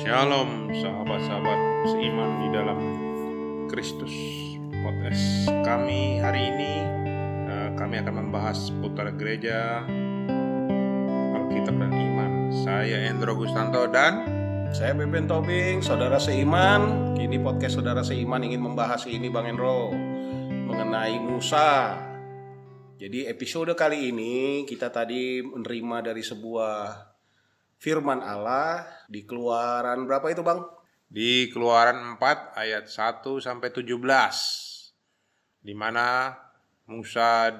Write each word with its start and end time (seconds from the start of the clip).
Shalom 0.00 0.72
sahabat-sahabat 0.72 1.60
seiman 1.92 2.40
di 2.40 2.48
dalam 2.56 2.80
Kristus 3.68 4.08
Podcast 4.80 5.52
kami 5.60 6.16
hari 6.16 6.56
ini 6.56 6.72
eh, 7.44 7.68
kami 7.76 8.00
akan 8.00 8.24
membahas 8.24 8.72
seputar 8.72 9.12
gereja 9.12 9.84
Alkitab 11.36 11.76
dan 11.76 11.92
iman 11.92 12.48
Saya 12.48 13.12
Endro 13.12 13.36
Gustanto 13.36 13.84
dan 13.92 14.24
Saya 14.72 14.96
Beben 14.96 15.28
Tobing, 15.28 15.84
saudara 15.84 16.16
seiman. 16.16 17.12
Kini 17.12 17.36
podcast 17.36 17.76
saudara 17.76 18.00
seiman 18.00 18.40
ingin 18.40 18.64
membahas 18.64 19.04
ini 19.04 19.28
Bang 19.28 19.52
Enro 19.52 19.92
mengenai 20.64 21.20
Musa. 21.20 22.00
Jadi 22.96 23.28
episode 23.28 23.76
kali 23.76 24.16
ini 24.16 24.64
kita 24.64 24.88
tadi 24.88 25.44
menerima 25.44 26.08
dari 26.08 26.24
sebuah 26.24 27.09
firman 27.80 28.20
Allah 28.20 28.84
di 29.08 29.24
Keluaran 29.24 30.04
berapa 30.04 30.28
itu 30.28 30.44
Bang? 30.44 30.80
di 31.10 31.50
Keluaran 31.50 32.22
4 32.22 32.54
ayat 32.54 32.86
1 32.86 33.42
sampai 33.42 33.74
17 33.74 33.98
di 35.66 35.74
mana 35.74 36.38
Musa 36.86 37.50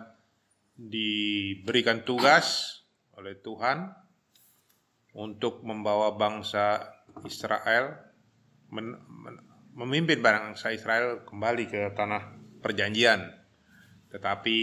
diberikan 0.79 2.06
tugas 2.06 2.79
oleh 3.19 3.34
Tuhan 3.43 3.91
untuk 5.19 5.66
membawa 5.66 6.15
bangsa 6.15 6.95
Israel 7.27 7.98
men- 8.71 9.02
men- 9.10 9.43
memimpin 9.74 10.23
bangsa 10.23 10.71
Israel 10.71 11.27
kembali 11.27 11.66
ke 11.66 11.91
tanah 11.98 12.38
perjanjian 12.62 13.34
tetapi 14.15 14.59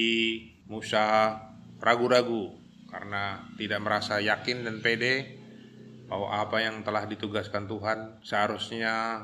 Musa 0.72 1.36
ragu-ragu 1.84 2.55
karena 2.88 3.52
tidak 3.60 3.84
merasa 3.84 4.24
yakin 4.24 4.64
dan 4.64 4.80
pede 4.80 5.37
bahwa 6.08 6.32
apa 6.32 6.63
yang 6.63 6.82
telah 6.88 7.04
ditugaskan 7.04 7.68
Tuhan 7.68 8.24
seharusnya 8.24 9.24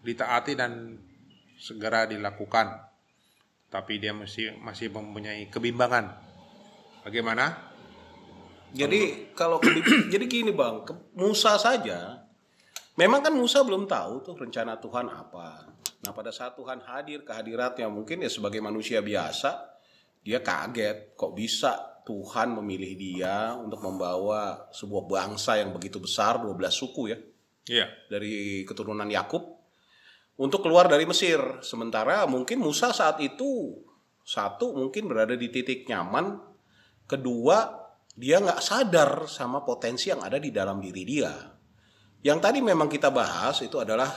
ditaati 0.00 0.52
dan 0.56 0.96
segera 1.60 2.08
dilakukan. 2.08 2.88
Tapi 3.72 4.00
dia 4.00 4.12
masih 4.12 4.56
masih 4.60 4.92
mempunyai 4.92 5.48
kebimbangan. 5.48 6.12
Bagaimana? 7.04 7.72
Jadi 8.72 9.32
kalau 9.36 9.60
jadi 10.12 10.24
gini 10.24 10.52
Bang, 10.52 10.84
Musa 11.16 11.60
saja 11.60 12.24
memang 12.96 13.20
kan 13.20 13.32
Musa 13.32 13.60
belum 13.60 13.84
tahu 13.84 14.24
tuh 14.24 14.34
rencana 14.36 14.80
Tuhan 14.80 15.08
apa. 15.08 15.68
Nah, 16.02 16.10
pada 16.10 16.34
saat 16.34 16.58
Tuhan 16.58 16.82
hadir 16.82 17.22
kehadiratnya 17.22 17.86
mungkin 17.86 18.24
ya 18.24 18.30
sebagai 18.32 18.58
manusia 18.58 19.04
biasa 19.04 19.72
dia 20.24 20.40
kaget 20.40 21.14
kok 21.14 21.32
bisa 21.34 21.91
Tuhan 22.02 22.58
memilih 22.58 22.92
dia 22.98 23.54
untuk 23.54 23.82
membawa 23.82 24.68
sebuah 24.74 25.06
bangsa 25.06 25.58
yang 25.58 25.70
begitu 25.70 26.02
besar 26.02 26.42
12 26.42 26.58
suku 26.74 27.02
ya 27.14 27.18
Iya. 27.62 27.86
dari 28.10 28.66
keturunan 28.66 29.06
Yakub 29.06 29.62
untuk 30.42 30.66
keluar 30.66 30.90
dari 30.90 31.06
Mesir. 31.06 31.38
Sementara 31.62 32.26
mungkin 32.26 32.58
Musa 32.58 32.90
saat 32.90 33.22
itu 33.22 33.78
satu 34.26 34.74
mungkin 34.74 35.06
berada 35.06 35.38
di 35.38 35.46
titik 35.46 35.86
nyaman, 35.86 36.42
kedua 37.06 37.82
dia 38.18 38.42
nggak 38.42 38.60
sadar 38.62 39.30
sama 39.30 39.62
potensi 39.62 40.10
yang 40.10 40.26
ada 40.26 40.42
di 40.42 40.50
dalam 40.50 40.82
diri 40.82 41.02
dia. 41.06 41.32
Yang 42.22 42.38
tadi 42.38 42.58
memang 42.62 42.86
kita 42.90 43.10
bahas 43.10 43.62
itu 43.62 43.78
adalah 43.78 44.10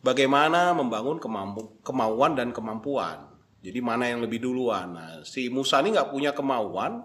bagaimana 0.00 0.72
membangun 0.72 1.20
kemampu, 1.20 1.80
kemauan 1.84 2.36
dan 2.36 2.52
kemampuan. 2.52 3.29
Jadi 3.60 3.78
mana 3.84 4.08
yang 4.08 4.24
lebih 4.24 4.40
duluan. 4.40 4.96
Nah, 4.96 5.10
si 5.20 5.52
Musa 5.52 5.84
ini 5.84 5.92
nggak 5.92 6.08
punya 6.08 6.32
kemauan, 6.32 7.04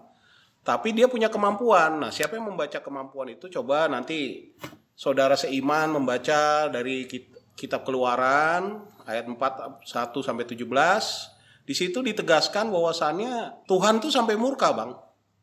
tapi 0.63 0.95
dia 0.95 1.11
punya 1.11 1.27
kemampuan. 1.27 1.99
Nah, 1.99 2.11
siapa 2.15 2.39
yang 2.39 2.55
membaca 2.55 2.79
kemampuan 2.79 3.35
itu? 3.35 3.51
Coba 3.51 3.91
nanti 3.91 4.49
saudara 4.95 5.35
seiman 5.35 5.91
membaca 5.91 6.71
dari 6.71 7.03
kit- 7.05 7.35
kitab 7.59 7.83
Keluaran 7.83 8.87
ayat 9.03 9.27
4 9.27 9.83
1 9.83 10.23
sampai 10.23 10.47
17. 10.47 11.35
Di 11.65 11.73
situ 11.73 11.99
ditegaskan 12.01 12.71
bahwasannya 12.71 13.65
Tuhan 13.67 13.99
tuh 13.99 14.09
sampai 14.13 14.39
murka, 14.39 14.71
Bang. 14.71 14.95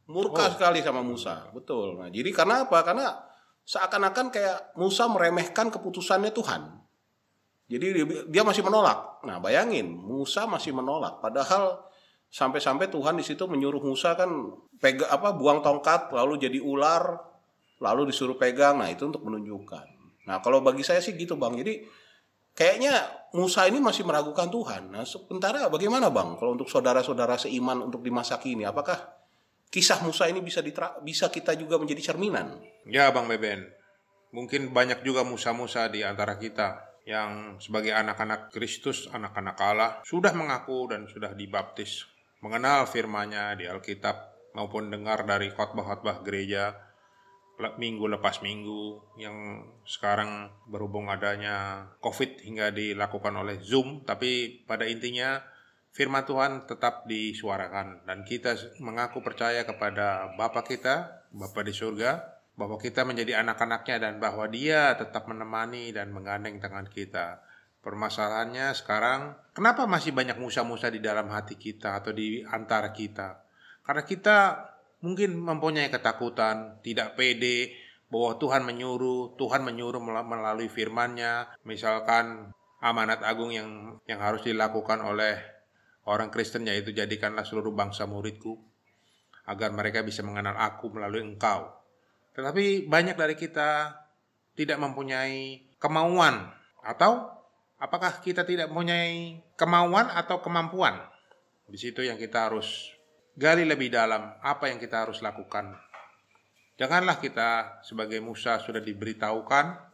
Murka 0.09 0.51
sekali 0.51 0.83
sama 0.83 1.05
Musa. 1.05 1.51
Betul. 1.55 1.99
Nah, 1.99 2.09
jadi 2.11 2.31
karena 2.35 2.67
apa? 2.67 2.79
Karena 2.83 3.15
seakan-akan 3.63 4.35
kayak 4.35 4.75
Musa 4.75 5.07
meremehkan 5.07 5.71
keputusannya 5.71 6.35
Tuhan. 6.35 6.82
Jadi 7.73 7.87
dia- 8.29 8.45
masih 8.45 8.61
menolak. 8.61 9.25
Nah, 9.25 9.41
bayangin, 9.41 9.89
Musa 9.89 10.45
masih 10.45 10.77
menolak. 10.77 11.25
Padahal 11.25 11.81
sampai-sampai 12.29 12.93
Tuhan 12.93 13.17
di 13.17 13.25
situ 13.25 13.49
menyuruh 13.49 13.81
Musa 13.81 14.13
kan 14.13 14.29
pega 14.77 15.09
apa 15.09 15.33
buang 15.33 15.65
tongkat 15.65 16.13
lalu 16.13 16.37
jadi 16.37 16.61
ular 16.61 17.17
lalu 17.81 18.13
disuruh 18.13 18.37
pegang. 18.37 18.77
Nah, 18.77 18.93
itu 18.93 19.09
untuk 19.09 19.25
menunjukkan. 19.25 19.87
Nah, 20.29 20.39
kalau 20.45 20.61
bagi 20.61 20.85
saya 20.85 21.01
sih 21.01 21.17
gitu, 21.17 21.35
Bang. 21.41 21.57
Jadi 21.57 21.83
kayaknya 22.53 22.93
Musa 23.33 23.65
ini 23.65 23.81
masih 23.81 24.05
meragukan 24.05 24.53
Tuhan. 24.53 24.93
Nah, 24.93 25.09
sementara 25.09 25.67
bagaimana, 25.73 26.13
Bang? 26.13 26.37
Kalau 26.37 26.53
untuk 26.55 26.69
saudara-saudara 26.69 27.41
seiman 27.41 27.81
untuk 27.89 28.05
di 28.05 28.13
masa 28.13 28.37
kini, 28.37 28.69
apakah 28.69 29.01
kisah 29.73 30.05
Musa 30.05 30.29
ini 30.29 30.45
bisa 30.45 30.61
ditra- 30.61 31.01
bisa 31.01 31.33
kita 31.33 31.57
juga 31.57 31.81
menjadi 31.81 32.13
cerminan? 32.13 32.61
Ya, 32.85 33.09
Bang 33.09 33.27
Beben. 33.27 33.73
Mungkin 34.33 34.73
banyak 34.73 35.05
juga 35.05 35.25
musa-musa 35.25 35.89
di 35.89 36.05
antara 36.05 36.37
kita 36.37 36.92
yang 37.03 37.59
sebagai 37.59 37.91
anak-anak 37.95 38.55
Kristus, 38.55 39.11
anak-anak 39.11 39.57
Allah, 39.59 39.91
sudah 40.07 40.31
mengaku 40.35 40.87
dan 40.91 41.11
sudah 41.11 41.35
dibaptis, 41.35 42.07
mengenal 42.43 42.87
firman-Nya 42.87 43.59
di 43.59 43.67
Alkitab 43.67 44.33
maupun 44.55 44.93
dengar 44.93 45.25
dari 45.27 45.51
khotbah-khotbah 45.51 46.23
gereja 46.23 46.93
minggu 47.63 48.11
lepas 48.19 48.43
minggu 48.43 48.99
yang 49.23 49.63
sekarang 49.87 50.51
berhubung 50.67 51.07
adanya 51.07 51.87
COVID 52.03 52.43
hingga 52.43 52.75
dilakukan 52.75 53.31
oleh 53.39 53.63
Zoom, 53.63 54.03
tapi 54.03 54.63
pada 54.67 54.83
intinya 54.89 55.39
firman 55.93 56.25
Tuhan 56.25 56.67
tetap 56.67 57.05
disuarakan 57.07 58.03
dan 58.09 58.25
kita 58.25 58.57
mengaku 58.83 59.21
percaya 59.23 59.63
kepada 59.63 60.35
Bapa 60.35 60.65
kita, 60.65 61.29
Bapa 61.31 61.61
di 61.63 61.71
surga, 61.71 62.32
bahwa 62.53 62.77
kita 62.77 63.03
menjadi 63.09 63.41
anak-anaknya 63.41 63.97
dan 63.99 64.15
bahwa 64.21 64.45
dia 64.49 64.93
tetap 64.95 65.25
menemani 65.25 65.91
dan 65.91 66.13
menggandeng 66.13 66.61
tangan 66.61 66.89
kita. 66.89 67.41
Permasalahannya 67.83 68.71
sekarang, 68.79 69.35
kenapa 69.57 69.91
masih 69.91 70.15
banyak 70.15 70.39
musa-musa 70.39 70.87
di 70.93 71.03
dalam 71.03 71.27
hati 71.33 71.59
kita 71.59 71.99
atau 71.99 72.15
di 72.15 72.45
antara 72.47 72.95
kita? 72.95 73.43
Karena 73.83 74.07
kita 74.07 74.39
mungkin 75.03 75.35
mempunyai 75.35 75.91
ketakutan, 75.91 76.79
tidak 76.87 77.19
pede 77.19 77.75
bahwa 78.07 78.39
Tuhan 78.39 78.63
menyuruh, 78.63 79.35
Tuhan 79.35 79.67
menyuruh 79.67 79.99
mel- 79.99 80.29
melalui 80.29 80.71
firman-Nya, 80.71 81.59
misalkan 81.67 82.55
amanat 82.79 83.27
agung 83.27 83.51
yang 83.51 83.99
yang 84.07 84.23
harus 84.23 84.47
dilakukan 84.47 85.03
oleh 85.03 85.39
orang 86.07 86.31
Kristen 86.31 86.67
yaitu 86.67 86.91
jadikanlah 86.95 87.47
seluruh 87.47 87.71
bangsa 87.75 88.07
muridku 88.11 88.59
agar 89.47 89.75
mereka 89.75 90.07
bisa 90.07 90.23
mengenal 90.23 90.55
aku 90.55 90.91
melalui 90.95 91.23
engkau. 91.23 91.82
Tetapi 92.33 92.89
banyak 92.89 93.17
dari 93.17 93.37
kita 93.37 93.93
tidak 94.57 94.79
mempunyai 94.81 95.69
kemauan 95.77 96.49
atau 96.85 97.29
apakah 97.77 98.21
kita 98.21 98.45
tidak 98.47 98.69
mempunyai 98.73 99.41
kemauan 99.57 100.09
atau 100.13 100.41
kemampuan? 100.41 100.97
Di 101.69 101.79
situ 101.81 102.05
yang 102.05 102.21
kita 102.21 102.53
harus 102.53 102.93
gali 103.37 103.65
lebih 103.65 103.89
dalam 103.89 104.37
apa 104.41 104.69
yang 104.69 104.77
kita 104.77 105.09
harus 105.09 105.25
lakukan. 105.25 105.73
Janganlah 106.77 107.21
kita 107.21 107.81
sebagai 107.85 108.21
Musa 108.25 108.61
sudah 108.61 108.81
diberitahukan 108.81 109.93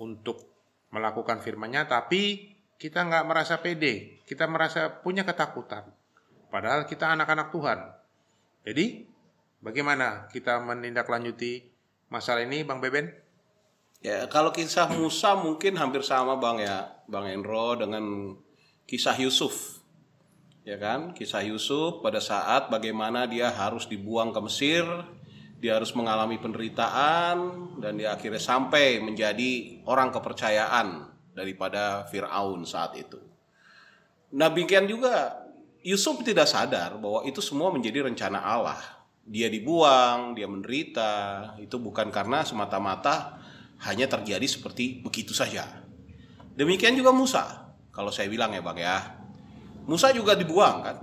untuk 0.00 0.44
melakukan 0.92 1.40
firman-Nya, 1.40 1.88
tapi 1.88 2.54
kita 2.78 3.02
nggak 3.02 3.26
merasa 3.26 3.58
pede, 3.58 4.22
kita 4.28 4.44
merasa 4.46 5.02
punya 5.02 5.24
ketakutan. 5.26 5.88
Padahal 6.52 6.86
kita 6.86 7.10
anak-anak 7.10 7.50
Tuhan. 7.50 7.78
Jadi, 8.62 9.08
bagaimana 9.64 10.28
kita 10.28 10.60
menindaklanjuti 10.60 11.64
masalah 12.12 12.44
ini, 12.44 12.62
Bang 12.62 12.84
Beben? 12.84 13.08
Ya, 14.04 14.28
kalau 14.28 14.52
kisah 14.52 14.92
Musa 14.92 15.32
mungkin 15.32 15.80
hampir 15.80 16.04
sama 16.04 16.36
Bang 16.36 16.60
ya, 16.60 16.92
Bang 17.08 17.24
Enro 17.24 17.72
dengan 17.72 18.36
kisah 18.84 19.16
Yusuf. 19.16 19.80
Ya 20.68 20.76
kan? 20.76 21.16
Kisah 21.16 21.40
Yusuf 21.40 22.04
pada 22.04 22.20
saat 22.20 22.68
bagaimana 22.68 23.24
dia 23.24 23.48
harus 23.48 23.88
dibuang 23.88 24.32
ke 24.36 24.40
Mesir, 24.44 24.84
dia 25.56 25.80
harus 25.80 25.96
mengalami 25.96 26.36
penderitaan 26.36 27.36
dan 27.80 27.96
dia 27.96 28.12
akhirnya 28.12 28.40
sampai 28.40 29.00
menjadi 29.00 29.80
orang 29.88 30.12
kepercayaan 30.12 31.08
daripada 31.32 32.04
Firaun 32.12 32.68
saat 32.68 33.00
itu. 33.00 33.16
Nah, 34.36 34.52
demikian 34.52 34.84
juga 34.84 35.40
Yusuf 35.80 36.20
tidak 36.24 36.48
sadar 36.48 36.96
bahwa 37.00 37.24
itu 37.24 37.40
semua 37.40 37.72
menjadi 37.72 38.04
rencana 38.04 38.40
Allah. 38.40 38.80
Dia 39.24 39.48
dibuang, 39.48 40.36
dia 40.36 40.44
menderita, 40.44 41.12
itu 41.56 41.80
bukan 41.80 42.12
karena 42.12 42.44
semata-mata 42.44 43.40
hanya 43.88 44.04
terjadi 44.04 44.44
seperti 44.44 45.00
begitu 45.00 45.32
saja. 45.32 45.64
Demikian 46.54 46.92
juga 46.92 47.10
Musa. 47.10 47.72
Kalau 47.88 48.12
saya 48.12 48.28
bilang 48.28 48.52
ya 48.52 48.60
Bang 48.60 48.76
ya. 48.76 49.00
Musa 49.88 50.12
juga 50.12 50.36
dibuang 50.36 50.76
kan. 50.84 50.96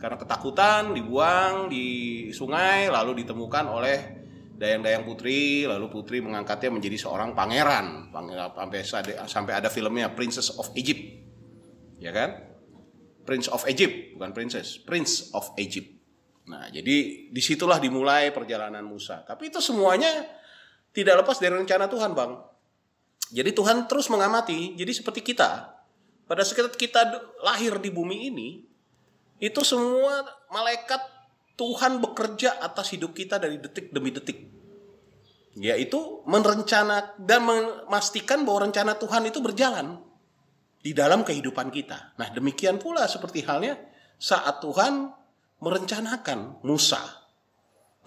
Karena 0.00 0.16
ketakutan 0.16 0.96
dibuang 0.96 1.70
di 1.70 1.86
sungai 2.32 2.88
lalu 2.88 3.22
ditemukan 3.22 3.64
oleh 3.68 3.98
dayang-dayang 4.56 5.04
putri, 5.04 5.68
lalu 5.68 5.92
putri 5.92 6.24
mengangkatnya 6.24 6.72
menjadi 6.72 6.96
seorang 6.96 7.36
pangeran. 7.36 8.08
Sampai 9.28 9.52
ada 9.56 9.68
filmnya 9.68 10.10
Princess 10.16 10.56
of 10.56 10.72
Egypt. 10.74 11.00
Ya 12.00 12.10
kan? 12.16 12.48
Prince 13.20 13.52
of 13.52 13.62
Egypt, 13.68 14.16
bukan 14.16 14.32
princess, 14.32 14.80
Prince 14.80 15.28
of 15.36 15.52
Egypt. 15.60 15.99
Nah, 16.48 16.72
jadi 16.72 17.28
di 17.28 17.42
situlah 17.42 17.76
dimulai 17.76 18.32
perjalanan 18.32 18.82
Musa. 18.86 19.20
Tapi 19.26 19.52
itu 19.52 19.60
semuanya 19.60 20.08
tidak 20.90 21.22
lepas 21.22 21.36
dari 21.38 21.54
rencana 21.54 21.86
Tuhan, 21.86 22.16
Bang. 22.16 22.40
Jadi 23.30 23.50
Tuhan 23.54 23.86
terus 23.86 24.10
mengamati. 24.10 24.74
Jadi 24.74 24.92
seperti 24.96 25.20
kita, 25.22 25.70
pada 26.26 26.42
saat 26.42 26.74
kita 26.74 27.06
lahir 27.44 27.78
di 27.78 27.90
bumi 27.94 28.26
ini, 28.30 28.48
itu 29.38 29.60
semua 29.62 30.26
malaikat 30.50 30.98
Tuhan 31.54 32.00
bekerja 32.02 32.58
atas 32.58 32.90
hidup 32.96 33.14
kita 33.14 33.38
dari 33.38 33.60
detik 33.60 33.92
demi 33.94 34.10
detik. 34.10 34.48
Yaitu 35.54 36.24
merencana 36.26 37.14
dan 37.18 37.46
memastikan 37.46 38.42
bahwa 38.46 38.70
rencana 38.70 38.96
Tuhan 38.96 39.28
itu 39.28 39.38
berjalan 39.42 39.98
di 40.80 40.96
dalam 40.96 41.22
kehidupan 41.22 41.68
kita. 41.68 42.16
Nah, 42.16 42.28
demikian 42.32 42.80
pula 42.80 43.04
seperti 43.04 43.44
halnya 43.44 43.76
saat 44.16 44.64
Tuhan 44.64 45.19
merencanakan 45.60 46.64
Musa. 46.64 47.00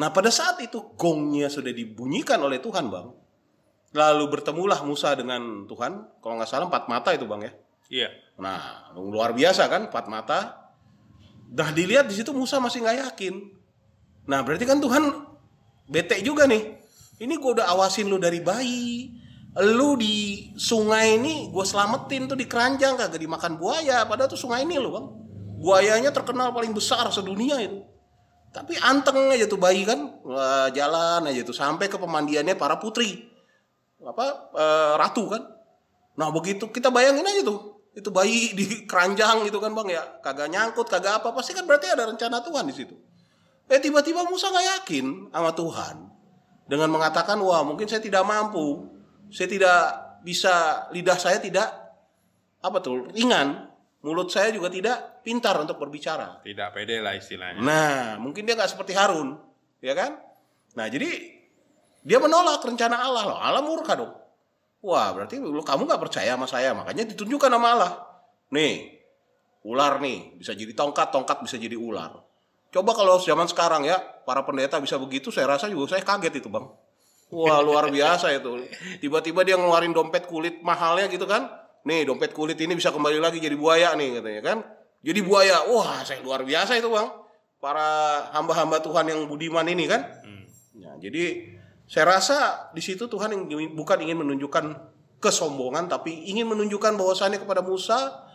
Nah, 0.01 0.09
pada 0.09 0.33
saat 0.33 0.57
itu 0.61 0.97
gongnya 0.97 1.47
sudah 1.53 1.69
dibunyikan 1.69 2.41
oleh 2.41 2.57
Tuhan, 2.57 2.89
Bang. 2.89 3.13
Lalu 3.93 4.25
bertemulah 4.25 4.81
Musa 4.81 5.13
dengan 5.13 5.69
Tuhan. 5.69 6.17
Kalau 6.17 6.33
nggak 6.41 6.49
salah 6.49 6.65
empat 6.65 6.89
mata 6.89 7.13
itu, 7.13 7.29
Bang 7.29 7.45
ya. 7.45 7.53
Iya. 7.93 8.09
Nah, 8.41 8.89
luar 8.97 9.37
biasa 9.37 9.69
kan 9.69 9.93
empat 9.93 10.09
mata. 10.09 10.39
Nah, 11.53 11.69
dilihat 11.69 12.09
di 12.09 12.17
situ 12.17 12.33
Musa 12.33 12.57
masih 12.57 12.81
nggak 12.81 12.97
yakin. 13.05 13.37
Nah, 14.25 14.41
berarti 14.41 14.65
kan 14.65 14.81
Tuhan 14.81 15.13
bete 15.85 16.17
juga 16.25 16.49
nih. 16.49 16.81
Ini 17.21 17.33
gue 17.37 17.51
udah 17.61 17.69
awasin 17.77 18.09
lu 18.09 18.17
dari 18.17 18.41
bayi. 18.41 19.13
Lu 19.61 19.93
di 19.93 20.49
sungai 20.57 21.21
ini 21.21 21.53
gue 21.53 21.61
selamatin 21.61 22.25
tuh 22.25 22.33
di 22.33 22.49
keranjang 22.49 22.97
kagak 22.97 23.21
dimakan 23.21 23.61
buaya. 23.61 24.01
Padahal 24.09 24.25
tuh 24.25 24.41
sungai 24.41 24.65
ini 24.65 24.81
lo 24.81 24.89
bang. 24.89 25.07
Buayanya 25.63 26.11
terkenal 26.11 26.51
paling 26.51 26.75
besar 26.75 27.07
sedunia 27.07 27.55
itu. 27.63 27.79
Tapi 28.51 28.75
anteng 28.83 29.31
aja 29.31 29.47
tuh 29.47 29.57
bayi 29.57 29.87
kan, 29.87 30.19
Wah, 30.27 30.67
jalan 30.75 31.25
aja 31.31 31.41
tuh 31.47 31.55
sampai 31.55 31.87
ke 31.87 31.95
pemandiannya 31.95 32.59
para 32.59 32.77
putri, 32.77 33.25
apa 34.03 34.51
e, 34.53 34.65
ratu 34.99 35.25
kan. 35.31 35.41
Nah 36.19 36.29
begitu 36.29 36.69
kita 36.69 36.93
bayangin 36.93 37.25
aja 37.25 37.41
tuh, 37.47 37.89
itu 37.95 38.13
bayi 38.13 38.51
di 38.59 38.85
keranjang 38.85 39.47
gitu 39.47 39.57
kan 39.57 39.73
bang 39.73 39.97
ya, 39.97 40.03
kagak 40.21 40.51
nyangkut, 40.51 40.85
kagak 40.85 41.23
apa, 41.23 41.33
pasti 41.33 41.57
kan 41.57 41.65
berarti 41.65 41.89
ada 41.89 42.05
rencana 42.11 42.43
Tuhan 42.45 42.67
di 42.69 42.75
situ. 42.75 42.93
Eh 43.71 43.79
tiba-tiba 43.79 44.21
Musa 44.27 44.51
nggak 44.51 44.67
yakin 44.83 45.33
sama 45.33 45.51
Tuhan 45.55 45.95
dengan 46.67 46.93
mengatakan 46.93 47.39
wah 47.41 47.65
mungkin 47.65 47.89
saya 47.89 48.03
tidak 48.03 48.21
mampu, 48.27 48.85
saya 49.33 49.49
tidak 49.49 49.81
bisa 50.21 50.85
lidah 50.93 51.17
saya 51.17 51.41
tidak 51.41 51.67
apa 52.63 52.77
tuh 52.79 53.11
ringan 53.11 53.72
mulut 54.03 54.27
saya 54.27 54.51
juga 54.51 54.67
tidak 54.67 55.23
pintar 55.23 55.55
untuk 55.63 55.79
berbicara. 55.79 56.43
Tidak 56.43 56.69
pede 56.75 56.99
lah 56.99 57.15
istilahnya. 57.15 57.63
Nah, 57.63 58.19
mungkin 58.19 58.43
dia 58.43 58.59
nggak 58.59 58.75
seperti 58.75 58.91
Harun, 58.91 59.39
ya 59.79 59.95
kan? 59.95 60.19
Nah, 60.75 60.91
jadi 60.91 61.07
dia 62.03 62.19
menolak 62.19 62.59
rencana 62.59 62.99
Allah 62.99 63.23
loh. 63.31 63.39
Allah 63.39 63.63
murka 63.63 63.95
dong. 63.95 64.11
Wah, 64.83 65.15
berarti 65.15 65.39
lu 65.39 65.63
kamu 65.63 65.87
nggak 65.87 66.01
percaya 66.03 66.35
sama 66.35 66.43
saya, 66.51 66.75
makanya 66.75 67.07
ditunjukkan 67.15 67.47
sama 67.47 67.67
Allah. 67.79 67.91
Nih, 68.51 68.99
ular 69.63 70.03
nih 70.03 70.35
bisa 70.35 70.51
jadi 70.51 70.75
tongkat, 70.75 71.15
tongkat 71.15 71.39
bisa 71.39 71.55
jadi 71.55 71.79
ular. 71.79 72.19
Coba 72.75 72.91
kalau 72.91 73.15
zaman 73.23 73.47
sekarang 73.47 73.87
ya, 73.87 73.95
para 74.27 74.43
pendeta 74.43 74.83
bisa 74.83 74.99
begitu, 74.99 75.31
saya 75.31 75.55
rasa 75.55 75.71
juga 75.71 75.95
saya 75.95 76.03
kaget 76.03 76.43
itu 76.43 76.51
bang. 76.51 76.67
Wah 77.31 77.63
luar 77.63 77.87
biasa 77.87 78.35
itu. 78.35 78.67
Tiba-tiba 78.99 79.47
dia 79.47 79.55
ngeluarin 79.55 79.95
dompet 79.95 80.27
kulit 80.27 80.59
mahalnya 80.59 81.07
gitu 81.07 81.23
kan 81.23 81.62
nih 81.83 82.07
dompet 82.07 82.31
kulit 82.31 82.55
ini 82.59 82.79
bisa 82.79 82.89
kembali 82.95 83.19
lagi 83.19 83.43
jadi 83.43 83.55
buaya 83.59 83.91
nih 83.95 84.19
katanya 84.19 84.41
kan? 84.41 84.57
Jadi 85.03 85.19
buaya. 85.19 85.67
Wah 85.67 86.01
saya 86.07 86.23
luar 86.23 86.47
biasa 86.47 86.79
itu 86.79 86.87
bang. 86.87 87.11
Para 87.59 87.87
hamba-hamba 88.35 88.83
Tuhan 88.83 89.07
yang 89.07 89.23
budiman 89.27 89.63
ini 89.67 89.87
kan? 89.87 90.03
Hmm. 90.23 90.43
ya, 90.75 90.91
jadi 90.99 91.55
saya 91.87 92.19
rasa 92.19 92.37
di 92.75 92.83
situ 92.83 93.07
Tuhan 93.07 93.31
yang 93.31 93.43
bukan 93.75 94.03
ingin 94.03 94.19
menunjukkan 94.19 94.65
kesombongan 95.23 95.87
tapi 95.87 96.27
ingin 96.27 96.47
menunjukkan 96.51 96.99
bahwasannya 96.99 97.39
kepada 97.39 97.63
Musa 97.63 98.27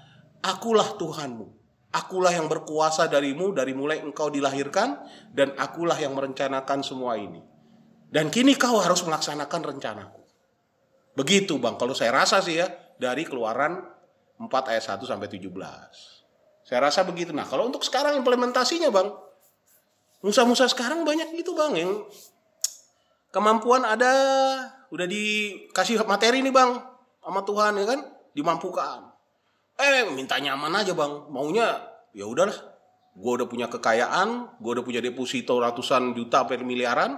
akulah 0.44 0.96
Tuhanmu. 0.96 1.56
Akulah 1.88 2.32
yang 2.36 2.52
berkuasa 2.52 3.08
darimu 3.08 3.56
dari 3.56 3.72
mulai 3.72 4.04
engkau 4.04 4.28
dilahirkan 4.28 5.00
dan 5.32 5.56
akulah 5.56 5.96
yang 5.96 6.12
merencanakan 6.12 6.84
semua 6.84 7.16
ini. 7.16 7.40
Dan 8.08 8.28
kini 8.28 8.56
kau 8.56 8.80
harus 8.80 9.04
melaksanakan 9.04 9.60
rencanaku. 9.72 10.20
Begitu 11.16 11.56
bang. 11.56 11.80
Kalau 11.80 11.96
saya 11.96 12.12
rasa 12.12 12.44
sih 12.44 12.60
ya 12.60 12.68
dari 12.98 13.22
keluaran 13.24 13.78
4 14.38 14.70
ayat 14.70 14.84
1 14.98 15.06
sampai 15.06 15.30
17. 15.30 15.50
Saya 16.66 16.78
rasa 16.84 17.02
begitu. 17.02 17.32
Nah, 17.32 17.48
kalau 17.48 17.66
untuk 17.66 17.80
sekarang 17.82 18.18
implementasinya, 18.18 18.92
Bang, 18.92 19.08
Musa-musa 20.18 20.66
sekarang 20.66 21.06
banyak 21.06 21.30
gitu, 21.38 21.54
Bang, 21.54 21.78
yang 21.78 22.02
kemampuan 23.30 23.86
ada, 23.86 24.10
udah 24.90 25.06
dikasih 25.06 26.02
materi 26.04 26.42
nih, 26.42 26.50
Bang, 26.50 26.82
sama 27.22 27.46
Tuhan 27.46 27.78
ya 27.78 27.86
kan, 27.86 28.00
dimampukan. 28.34 29.14
Eh, 29.78 30.10
minta 30.10 30.36
nyaman 30.42 30.74
aja, 30.74 30.90
Bang. 30.92 31.30
Maunya 31.30 31.78
ya 32.10 32.26
udahlah. 32.26 32.54
Gue 33.14 33.32
udah 33.38 33.46
punya 33.46 33.66
kekayaan, 33.70 34.58
gue 34.58 34.70
udah 34.78 34.84
punya 34.86 34.98
deposito 34.98 35.58
ratusan 35.58 36.14
juta 36.18 36.46
per 36.50 36.66
miliaran. 36.66 37.14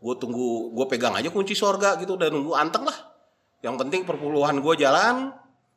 Gue 0.00 0.16
tunggu, 0.16 0.72
gue 0.72 0.86
pegang 0.88 1.14
aja 1.14 1.28
kunci 1.28 1.52
sorga 1.52 2.00
gitu, 2.00 2.16
dan 2.16 2.32
nunggu 2.32 2.56
anteng 2.56 2.88
lah 2.88 3.11
yang 3.62 3.78
penting 3.78 4.02
perpuluhan 4.02 4.58
gue 4.58 4.74
jalan, 4.74 5.30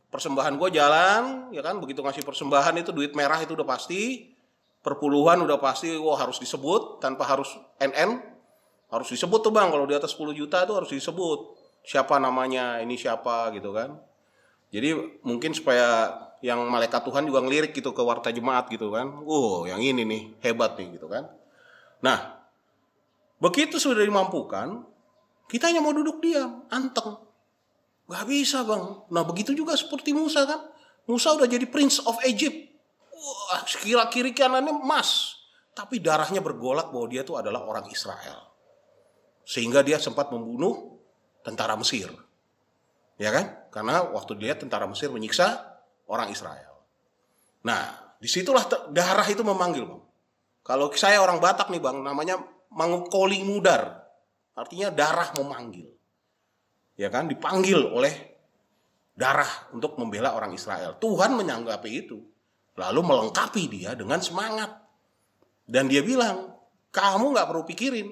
persembahan 0.09 0.57
gue 0.57 0.69
jalan, 0.73 1.53
ya 1.53 1.61
kan? 1.61 1.77
Begitu 1.77 2.01
ngasih 2.01 2.25
persembahan 2.25 2.73
itu 2.81 2.89
duit 2.89 3.13
merah 3.13 3.37
itu 3.37 3.53
udah 3.53 3.67
pasti, 3.67 4.33
perpuluhan 4.81 5.37
udah 5.45 5.61
pasti, 5.61 5.93
wah 5.97 6.17
harus 6.17 6.41
disebut 6.41 6.97
tanpa 6.97 7.29
harus 7.29 7.53
NN, 7.77 8.21
harus 8.89 9.07
disebut 9.13 9.39
tuh 9.45 9.53
bang. 9.53 9.69
Kalau 9.69 9.85
di 9.85 9.93
atas 9.93 10.17
10 10.17 10.33
juta 10.33 10.65
itu 10.65 10.73
harus 10.73 10.89
disebut 10.89 11.39
siapa 11.85 12.17
namanya, 12.17 12.81
ini 12.81 12.97
siapa 12.97 13.53
gitu 13.53 13.69
kan? 13.69 14.01
Jadi 14.73 15.21
mungkin 15.21 15.53
supaya 15.53 16.09
yang 16.45 16.61
malaikat 16.69 17.01
Tuhan 17.05 17.25
juga 17.25 17.41
ngelirik 17.41 17.73
gitu 17.73 17.93
ke 17.93 18.01
warta 18.01 18.29
jemaat 18.29 18.69
gitu 18.69 18.93
kan. 18.93 19.21
Oh, 19.25 19.65
yang 19.65 19.81
ini 19.81 20.06
nih 20.06 20.23
hebat 20.45 20.77
nih 20.77 20.97
gitu 20.97 21.09
kan. 21.09 21.30
Nah, 22.06 22.37
begitu 23.42 23.81
sudah 23.81 24.06
dimampukan, 24.06 24.85
kita 25.49 25.73
hanya 25.73 25.81
mau 25.81 25.94
duduk 25.94 26.21
diam, 26.21 26.65
anteng. 26.69 27.24
Gak 28.06 28.26
bisa 28.30 28.62
bang. 28.62 28.83
Nah 29.09 29.24
begitu 29.26 29.57
juga 29.57 29.74
seperti 29.74 30.14
Musa 30.14 30.45
kan. 30.45 30.62
Musa 31.09 31.33
udah 31.33 31.50
jadi 31.50 31.66
Prince 31.66 32.02
of 32.06 32.18
Egypt. 32.26 32.74
Wah, 33.14 33.66
kira 33.66 34.06
kiri 34.14 34.33
kanannya 34.33 34.74
emas. 34.74 35.42
Tapi 35.74 35.97
darahnya 35.97 36.40
bergolak 36.40 36.94
bahwa 36.94 37.07
dia 37.09 37.26
itu 37.26 37.33
adalah 37.33 37.66
orang 37.66 37.90
Israel. 37.90 38.54
Sehingga 39.45 39.81
dia 39.81 39.97
sempat 39.97 40.30
membunuh 40.30 41.02
tentara 41.42 41.74
Mesir. 41.78 42.09
Ya 43.18 43.33
kan? 43.33 43.69
Karena 43.74 44.06
waktu 44.14 44.38
dia 44.38 44.54
tentara 44.54 44.85
Mesir 44.85 45.09
menyiksa 45.09 45.62
orang 46.06 46.30
Israel. 46.30 46.85
Nah, 47.66 48.14
di 48.21 48.30
situlah 48.30 48.66
darah 48.94 49.26
itu 49.26 49.42
memanggil 49.42 49.85
bang. 49.90 50.02
Kalau 50.66 50.90
saya 50.97 51.21
orang 51.21 51.38
Batak 51.42 51.69
nih 51.69 51.81
bang, 51.81 52.02
namanya 52.02 52.42
mangkoli 52.74 53.42
mudar. 53.45 54.06
Artinya 54.57 54.90
darah 54.94 55.33
memanggil 55.38 55.94
ya 56.95 57.11
kan 57.11 57.28
dipanggil 57.28 57.92
oleh 57.92 58.35
darah 59.16 59.71
untuk 59.71 59.95
membela 59.95 60.35
orang 60.35 60.52
Israel. 60.52 60.99
Tuhan 60.99 61.35
menyanggapi 61.40 61.92
itu. 61.92 62.19
Lalu 62.75 63.02
melengkapi 63.07 63.71
dia 63.71 63.95
dengan 63.95 64.19
semangat. 64.19 64.83
Dan 65.64 65.87
dia 65.87 66.04
bilang, 66.04 66.52
kamu 66.92 67.31
nggak 67.31 67.47
perlu 67.47 67.64
pikirin 67.64 68.07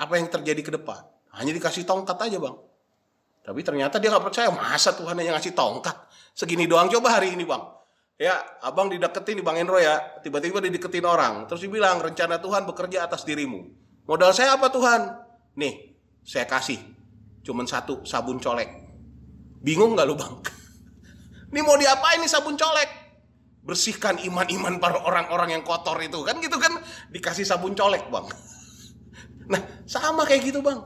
apa 0.00 0.16
yang 0.16 0.32
terjadi 0.32 0.62
ke 0.64 0.72
depan. 0.80 1.04
Hanya 1.36 1.52
dikasih 1.52 1.84
tongkat 1.84 2.16
aja 2.16 2.40
bang. 2.40 2.56
Tapi 3.44 3.60
ternyata 3.60 4.00
dia 4.00 4.08
nggak 4.08 4.24
percaya. 4.24 4.48
Masa 4.48 4.96
Tuhan 4.96 5.12
hanya 5.20 5.36
ngasih 5.36 5.52
tongkat? 5.52 6.08
Segini 6.32 6.64
doang 6.64 6.88
coba 6.88 7.20
hari 7.20 7.36
ini 7.36 7.44
bang. 7.44 7.60
Ya, 8.14 8.40
abang 8.62 8.86
dideketin 8.88 9.42
di 9.42 9.44
Bang 9.44 9.58
Endro 9.58 9.76
ya. 9.76 10.22
Tiba-tiba 10.22 10.62
dideketin 10.62 11.02
orang. 11.02 11.50
Terus 11.50 11.66
dibilang, 11.66 11.98
rencana 11.98 12.38
Tuhan 12.38 12.62
bekerja 12.62 13.10
atas 13.10 13.26
dirimu. 13.26 13.66
Modal 14.06 14.30
saya 14.30 14.54
apa 14.54 14.70
Tuhan? 14.70 15.18
Nih, 15.58 15.98
saya 16.22 16.46
kasih 16.46 16.93
cuman 17.44 17.68
satu 17.68 18.00
sabun 18.08 18.40
colek. 18.40 18.66
Bingung 19.60 19.94
nggak 19.94 20.08
lu 20.08 20.16
bang? 20.16 20.34
Ini 21.52 21.60
mau 21.60 21.76
diapain 21.76 22.18
nih 22.18 22.30
sabun 22.32 22.56
colek? 22.56 22.90
Bersihkan 23.64 24.20
iman-iman 24.24 24.80
para 24.80 25.00
orang-orang 25.04 25.56
yang 25.56 25.62
kotor 25.64 25.96
itu 26.00 26.20
kan 26.24 26.36
gitu 26.40 26.56
kan 26.56 26.80
dikasih 27.12 27.44
sabun 27.44 27.76
colek 27.76 28.08
bang. 28.08 28.26
Nah 29.44 29.60
sama 29.84 30.24
kayak 30.24 30.48
gitu 30.48 30.64
bang. 30.64 30.80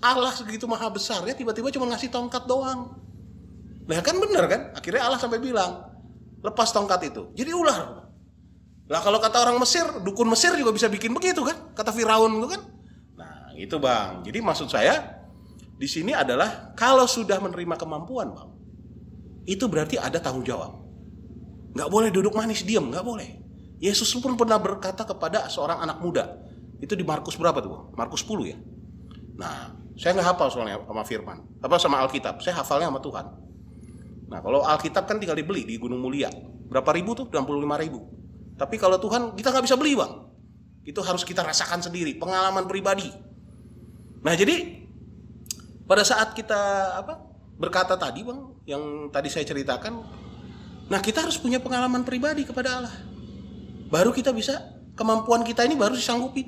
Allah 0.00 0.32
segitu 0.32 0.64
maha 0.64 0.88
besar 0.88 1.20
ya 1.28 1.36
tiba-tiba 1.36 1.68
cuma 1.68 1.92
ngasih 1.92 2.08
tongkat 2.08 2.48
doang. 2.48 2.96
Nah 3.84 4.00
kan 4.00 4.16
bener 4.16 4.48
kan? 4.48 4.60
Akhirnya 4.72 5.04
Allah 5.04 5.20
sampai 5.20 5.36
bilang 5.44 5.92
lepas 6.40 6.72
tongkat 6.72 7.12
itu. 7.12 7.28
Jadi 7.36 7.52
ular. 7.52 8.08
Lah 8.88 9.00
kalau 9.04 9.20
kata 9.20 9.44
orang 9.44 9.60
Mesir, 9.60 9.84
dukun 10.00 10.32
Mesir 10.32 10.56
juga 10.56 10.72
bisa 10.72 10.88
bikin 10.88 11.12
begitu 11.12 11.44
kan? 11.44 11.76
Kata 11.76 11.92
Firaun 11.92 12.40
itu 12.40 12.48
kan? 12.48 12.60
Nah 13.20 13.52
itu 13.52 13.76
bang. 13.76 14.24
Jadi 14.24 14.38
maksud 14.40 14.72
saya 14.72 15.17
di 15.78 15.86
sini 15.86 16.10
adalah 16.10 16.74
kalau 16.74 17.06
sudah 17.06 17.38
menerima 17.38 17.78
kemampuan 17.78 18.34
bang, 18.34 18.50
itu 19.46 19.64
berarti 19.70 19.94
ada 19.94 20.18
tanggung 20.18 20.42
jawab. 20.42 20.74
Nggak 21.78 21.88
boleh 21.88 22.10
duduk 22.10 22.34
manis 22.34 22.66
diam, 22.66 22.90
nggak 22.90 23.06
boleh. 23.06 23.38
Yesus 23.78 24.10
pun 24.18 24.34
pernah 24.34 24.58
berkata 24.58 25.06
kepada 25.06 25.46
seorang 25.46 25.78
anak 25.86 26.02
muda. 26.02 26.34
Itu 26.82 26.98
di 26.98 27.06
Markus 27.06 27.38
berapa 27.38 27.62
tuh? 27.62 27.94
Markus 27.94 28.26
10 28.26 28.50
ya. 28.50 28.58
Nah, 29.38 29.70
saya 29.94 30.18
nggak 30.18 30.34
hafal 30.34 30.50
soalnya 30.50 30.82
sama 30.82 31.06
firman. 31.06 31.38
Apa 31.62 31.78
sama 31.78 32.02
Alkitab? 32.02 32.42
Saya 32.42 32.58
hafalnya 32.58 32.90
sama 32.90 32.98
Tuhan. 32.98 33.26
Nah, 34.28 34.38
kalau 34.42 34.66
Alkitab 34.66 35.06
kan 35.06 35.22
tinggal 35.22 35.38
dibeli 35.38 35.62
di 35.62 35.78
Gunung 35.78 36.02
Mulia. 36.02 36.26
Berapa 36.66 36.90
ribu 36.90 37.14
tuh? 37.14 37.30
65 37.30 37.78
ribu. 37.78 38.02
Tapi 38.58 38.74
kalau 38.74 38.98
Tuhan 38.98 39.38
kita 39.38 39.54
nggak 39.54 39.64
bisa 39.70 39.78
beli 39.78 39.94
bang. 39.94 40.26
Itu 40.82 41.06
harus 41.06 41.22
kita 41.22 41.46
rasakan 41.46 41.78
sendiri, 41.78 42.18
pengalaman 42.18 42.66
pribadi. 42.66 43.06
Nah 44.26 44.34
jadi 44.34 44.87
pada 45.88 46.04
saat 46.04 46.36
kita 46.36 46.60
apa 47.00 47.24
berkata 47.56 47.96
tadi 47.96 48.20
bang, 48.22 48.38
yang 48.68 49.08
tadi 49.08 49.32
saya 49.32 49.48
ceritakan, 49.48 50.04
nah 50.92 51.00
kita 51.00 51.24
harus 51.24 51.40
punya 51.40 51.58
pengalaman 51.58 52.04
pribadi 52.04 52.44
kepada 52.44 52.78
Allah. 52.78 52.96
Baru 53.88 54.12
kita 54.12 54.30
bisa 54.36 54.60
kemampuan 54.92 55.40
kita 55.42 55.64
ini 55.64 55.74
baru 55.74 55.96
disanggupin, 55.96 56.44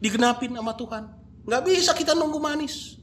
digenapin 0.00 0.56
sama 0.56 0.72
Tuhan. 0.72 1.04
Nggak 1.44 1.62
bisa 1.68 1.92
kita 1.92 2.16
nunggu 2.16 2.40
manis. 2.40 2.96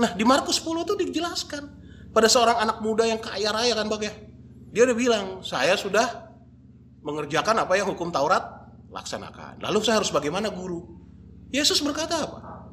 Nah 0.00 0.16
di 0.16 0.24
Markus 0.24 0.64
10 0.64 0.88
itu 0.88 0.94
dijelaskan 0.96 1.62
pada 2.10 2.26
seorang 2.26 2.64
anak 2.64 2.80
muda 2.80 3.04
yang 3.04 3.20
kaya 3.20 3.52
raya 3.52 3.76
kan 3.76 3.86
bang 3.86 4.02
ya. 4.08 4.14
Dia 4.72 4.82
udah 4.88 4.96
bilang, 4.96 5.26
saya 5.44 5.76
sudah 5.76 6.28
mengerjakan 7.04 7.68
apa 7.68 7.76
yang 7.76 7.88
hukum 7.92 8.08
Taurat 8.08 8.42
laksanakan. 8.88 9.60
Lalu 9.60 9.78
saya 9.84 10.00
harus 10.00 10.08
bagaimana 10.08 10.48
guru? 10.48 10.98
Yesus 11.52 11.80
berkata 11.80 12.16
apa? 12.24 12.68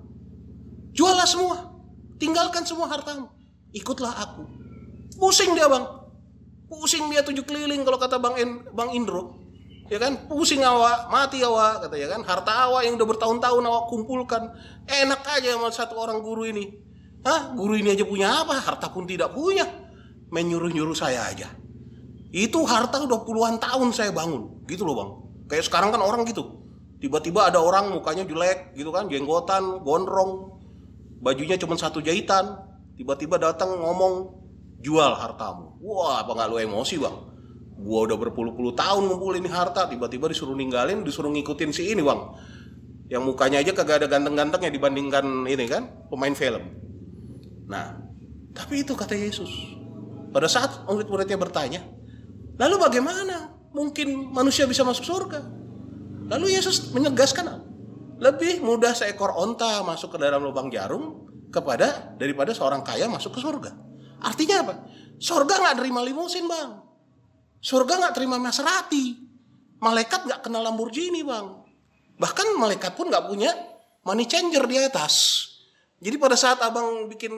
Jualah 0.95 1.27
semua, 1.27 1.74
tinggalkan 2.17 2.63
semua 2.63 2.87
hartamu, 2.91 3.31
ikutlah 3.75 4.13
aku. 4.15 4.43
Pusing 5.15 5.55
dia 5.55 5.71
bang, 5.71 5.85
pusing 6.67 7.07
dia 7.07 7.23
tujuh 7.23 7.47
keliling 7.47 7.87
kalau 7.87 7.95
kata 7.95 8.19
bang 8.19 8.35
en, 8.35 8.49
bang 8.75 8.89
Indro, 8.91 9.39
ya 9.87 9.95
kan? 9.95 10.27
Pusing 10.27 10.59
awak, 10.63 11.07
mati 11.07 11.39
awak, 11.39 11.87
kata 11.87 11.95
ya 11.95 12.11
kan? 12.11 12.21
Harta 12.27 12.67
awak 12.67 12.83
yang 12.83 12.99
udah 12.99 13.07
bertahun-tahun 13.15 13.63
awak 13.63 13.83
kumpulkan, 13.87 14.51
enak 14.87 15.21
aja 15.23 15.55
sama 15.55 15.71
satu 15.71 15.95
orang 15.95 16.19
guru 16.19 16.47
ini. 16.47 16.83
Hah? 17.25 17.55
Guru 17.57 17.79
ini 17.79 17.95
aja 17.95 18.05
punya 18.05 18.43
apa? 18.43 18.59
Harta 18.59 18.91
pun 18.93 19.09
tidak 19.09 19.33
punya. 19.33 19.65
Menyuruh-nyuruh 20.29 20.93
saya 20.93 21.25
aja. 21.25 21.49
Itu 22.35 22.67
harta 22.67 23.01
udah 23.07 23.23
puluhan 23.23 23.57
tahun 23.57 23.95
saya 23.95 24.11
bangun, 24.11 24.67
gitu 24.67 24.83
loh 24.83 24.95
bang. 24.99 25.09
Kayak 25.47 25.65
sekarang 25.71 25.89
kan 25.95 26.03
orang 26.03 26.27
gitu. 26.27 26.59
Tiba-tiba 26.99 27.47
ada 27.47 27.63
orang 27.63 27.95
mukanya 27.95 28.27
jelek 28.27 28.75
gitu 28.75 28.91
kan, 28.91 29.07
jenggotan, 29.07 29.79
gondrong, 29.85 30.54
bajunya 31.19 31.55
cuma 31.59 31.75
satu 31.75 31.99
jahitan. 31.99 32.57
Tiba-tiba 32.95 33.35
datang 33.35 33.75
ngomong 33.75 34.39
jual 34.79 35.11
hartamu. 35.19 35.75
Wah, 35.83 36.23
apa 36.23 36.31
nggak 36.31 36.47
lu 36.47 36.57
emosi 36.63 36.95
bang? 36.95 37.15
Gua 37.75 38.07
udah 38.07 38.15
berpuluh-puluh 38.15 38.71
tahun 38.71 39.11
ngumpulin 39.11 39.43
harta, 39.51 39.91
tiba-tiba 39.91 40.31
disuruh 40.31 40.55
ninggalin, 40.55 41.03
disuruh 41.03 41.27
ngikutin 41.27 41.75
si 41.75 41.91
ini 41.91 41.99
bang. 41.99 42.19
Yang 43.11 43.23
mukanya 43.27 43.59
aja 43.59 43.75
kagak 43.75 44.01
ada 44.01 44.07
ganteng-gantengnya 44.07 44.71
dibandingkan 44.71 45.43
ini 45.43 45.65
kan, 45.67 46.07
pemain 46.07 46.31
film. 46.31 46.63
Nah, 47.67 47.99
tapi 48.55 48.87
itu 48.87 48.95
kata 48.95 49.13
Yesus. 49.13 49.51
Pada 50.31 50.47
saat 50.47 50.87
murid-muridnya 50.87 51.35
bertanya, 51.35 51.83
Lalu 52.55 52.75
bagaimana 52.79 53.51
mungkin 53.75 54.31
manusia 54.31 54.63
bisa 54.63 54.87
masuk 54.87 55.03
surga? 55.03 55.43
Lalu 56.31 56.55
Yesus 56.55 56.95
menegaskan 56.95 57.64
lebih 58.15 58.63
mudah 58.63 58.95
seekor 58.95 59.35
onta 59.35 59.83
masuk 59.83 60.15
ke 60.15 60.17
dalam 60.21 60.39
lubang 60.39 60.71
jarum 60.71 61.27
kepada 61.51 62.15
daripada 62.15 62.55
seorang 62.55 62.83
kaya 62.83 63.07
masuk 63.11 63.35
ke 63.35 63.39
surga. 63.43 63.71
Artinya 64.23 64.55
apa? 64.63 64.73
Surga 65.19 65.59
nggak 65.59 65.75
terima 65.79 66.03
limusin 66.03 66.47
bang. 66.47 66.79
Surga 67.59 67.99
nggak 67.99 68.13
terima 68.15 68.39
Maserati. 68.39 69.15
Malaikat 69.79 70.27
nggak 70.27 70.39
kenal 70.43 70.63
Lamborghini 70.63 71.23
bang. 71.23 71.63
Bahkan 72.15 72.55
malaikat 72.55 72.95
pun 72.95 73.11
nggak 73.11 73.27
punya 73.27 73.51
money 74.07 74.27
changer 74.27 74.63
di 74.63 74.75
atas. 74.79 75.47
Jadi 75.99 76.15
pada 76.15 76.35
saat 76.39 76.59
abang 76.63 77.07
bikin 77.11 77.31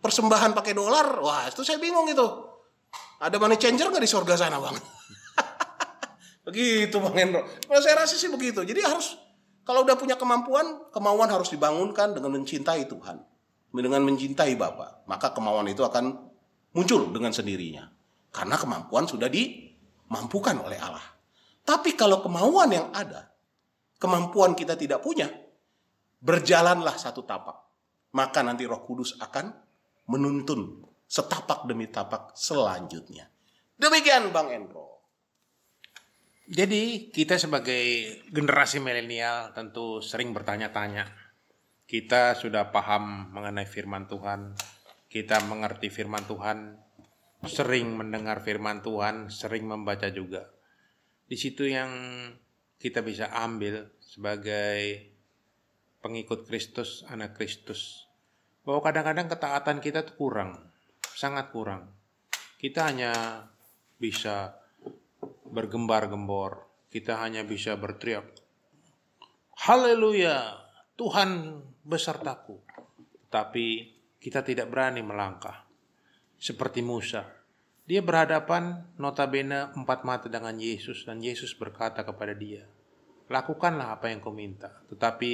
persembahan 0.00 0.52
pakai 0.52 0.76
dolar, 0.76 1.20
wah 1.24 1.48
itu 1.48 1.64
saya 1.64 1.80
bingung 1.80 2.08
itu. 2.08 2.24
Ada 3.20 3.40
money 3.40 3.56
changer 3.56 3.88
nggak 3.88 4.04
di 4.04 4.10
surga 4.10 4.34
sana 4.36 4.60
bang? 4.60 4.76
begitu 6.48 6.96
bang 7.00 7.14
Hendro. 7.16 7.40
Kalau 7.64 7.80
saya 7.80 8.04
rasa 8.04 8.20
sih 8.20 8.28
begitu. 8.28 8.60
Jadi 8.60 8.80
harus 8.84 9.16
kalau 9.64 9.80
udah 9.80 9.96
punya 9.96 10.20
kemampuan, 10.20 10.92
kemauan 10.92 11.32
harus 11.32 11.48
dibangunkan 11.48 12.12
dengan 12.12 12.36
mencintai 12.36 12.84
Tuhan, 12.84 13.16
dengan 13.72 14.04
mencintai 14.04 14.52
Bapa. 14.60 15.08
Maka 15.08 15.32
kemauan 15.32 15.64
itu 15.72 15.80
akan 15.80 16.20
muncul 16.76 17.08
dengan 17.08 17.32
sendirinya. 17.32 17.88
Karena 18.28 18.60
kemampuan 18.60 19.08
sudah 19.08 19.32
dimampukan 19.32 20.60
oleh 20.60 20.76
Allah. 20.76 21.06
Tapi 21.64 21.96
kalau 21.96 22.20
kemauan 22.20 22.76
yang 22.76 22.92
ada, 22.92 23.32
kemampuan 23.96 24.52
kita 24.52 24.76
tidak 24.76 25.00
punya, 25.00 25.32
berjalanlah 26.20 27.00
satu 27.00 27.24
tapak. 27.24 27.56
Maka 28.12 28.44
nanti 28.44 28.68
Roh 28.68 28.84
Kudus 28.84 29.16
akan 29.16 29.48
menuntun 30.12 30.84
setapak 31.08 31.64
demi 31.64 31.88
tapak 31.88 32.36
selanjutnya. 32.36 33.32
Demikian 33.80 34.28
Bang 34.28 34.52
Endro. 34.52 34.93
Jadi 36.44 37.08
kita 37.08 37.40
sebagai 37.40 37.82
generasi 38.28 38.76
milenial 38.76 39.56
tentu 39.56 40.04
sering 40.04 40.36
bertanya-tanya. 40.36 41.08
Kita 41.88 42.36
sudah 42.36 42.68
paham 42.68 43.32
mengenai 43.32 43.64
firman 43.64 44.04
Tuhan. 44.04 44.52
Kita 45.08 45.40
mengerti 45.48 45.88
firman 45.88 46.24
Tuhan. 46.28 46.80
Sering 47.44 47.96
mendengar 47.96 48.40
firman 48.40 48.80
Tuhan, 48.80 49.28
sering 49.28 49.68
membaca 49.68 50.08
juga. 50.08 50.48
Di 51.28 51.36
situ 51.36 51.68
yang 51.68 51.92
kita 52.80 53.04
bisa 53.04 53.28
ambil 53.32 53.92
sebagai 54.00 55.12
pengikut 56.00 56.48
Kristus, 56.48 57.04
anak 57.08 57.36
Kristus. 57.36 58.08
Bahwa 58.64 58.80
kadang-kadang 58.80 59.28
ketaatan 59.28 59.80
kita 59.84 60.08
tuh 60.08 60.16
kurang 60.16 60.74
sangat 61.14 61.54
kurang. 61.54 61.94
Kita 62.58 62.90
hanya 62.90 63.46
bisa 63.96 64.63
bergembar-gembor, 65.48 66.66
kita 66.90 67.20
hanya 67.20 67.42
bisa 67.46 67.76
berteriak, 67.78 68.24
Haleluya, 69.54 70.66
Tuhan 70.98 71.62
besertaku. 71.86 72.58
Tapi 73.30 73.94
kita 74.18 74.42
tidak 74.42 74.70
berani 74.70 75.02
melangkah. 75.02 75.66
Seperti 76.34 76.82
Musa, 76.82 77.24
dia 77.84 78.00
berhadapan 78.00 78.96
notabene 78.96 79.72
empat 79.76 80.02
mata 80.02 80.26
dengan 80.26 80.56
Yesus 80.56 81.04
dan 81.04 81.20
Yesus 81.20 81.52
berkata 81.54 82.00
kepada 82.00 82.32
dia, 82.32 82.64
lakukanlah 83.28 83.94
apa 83.94 84.08
yang 84.08 84.24
kau 84.24 84.32
minta. 84.32 84.82
Tetapi 84.88 85.32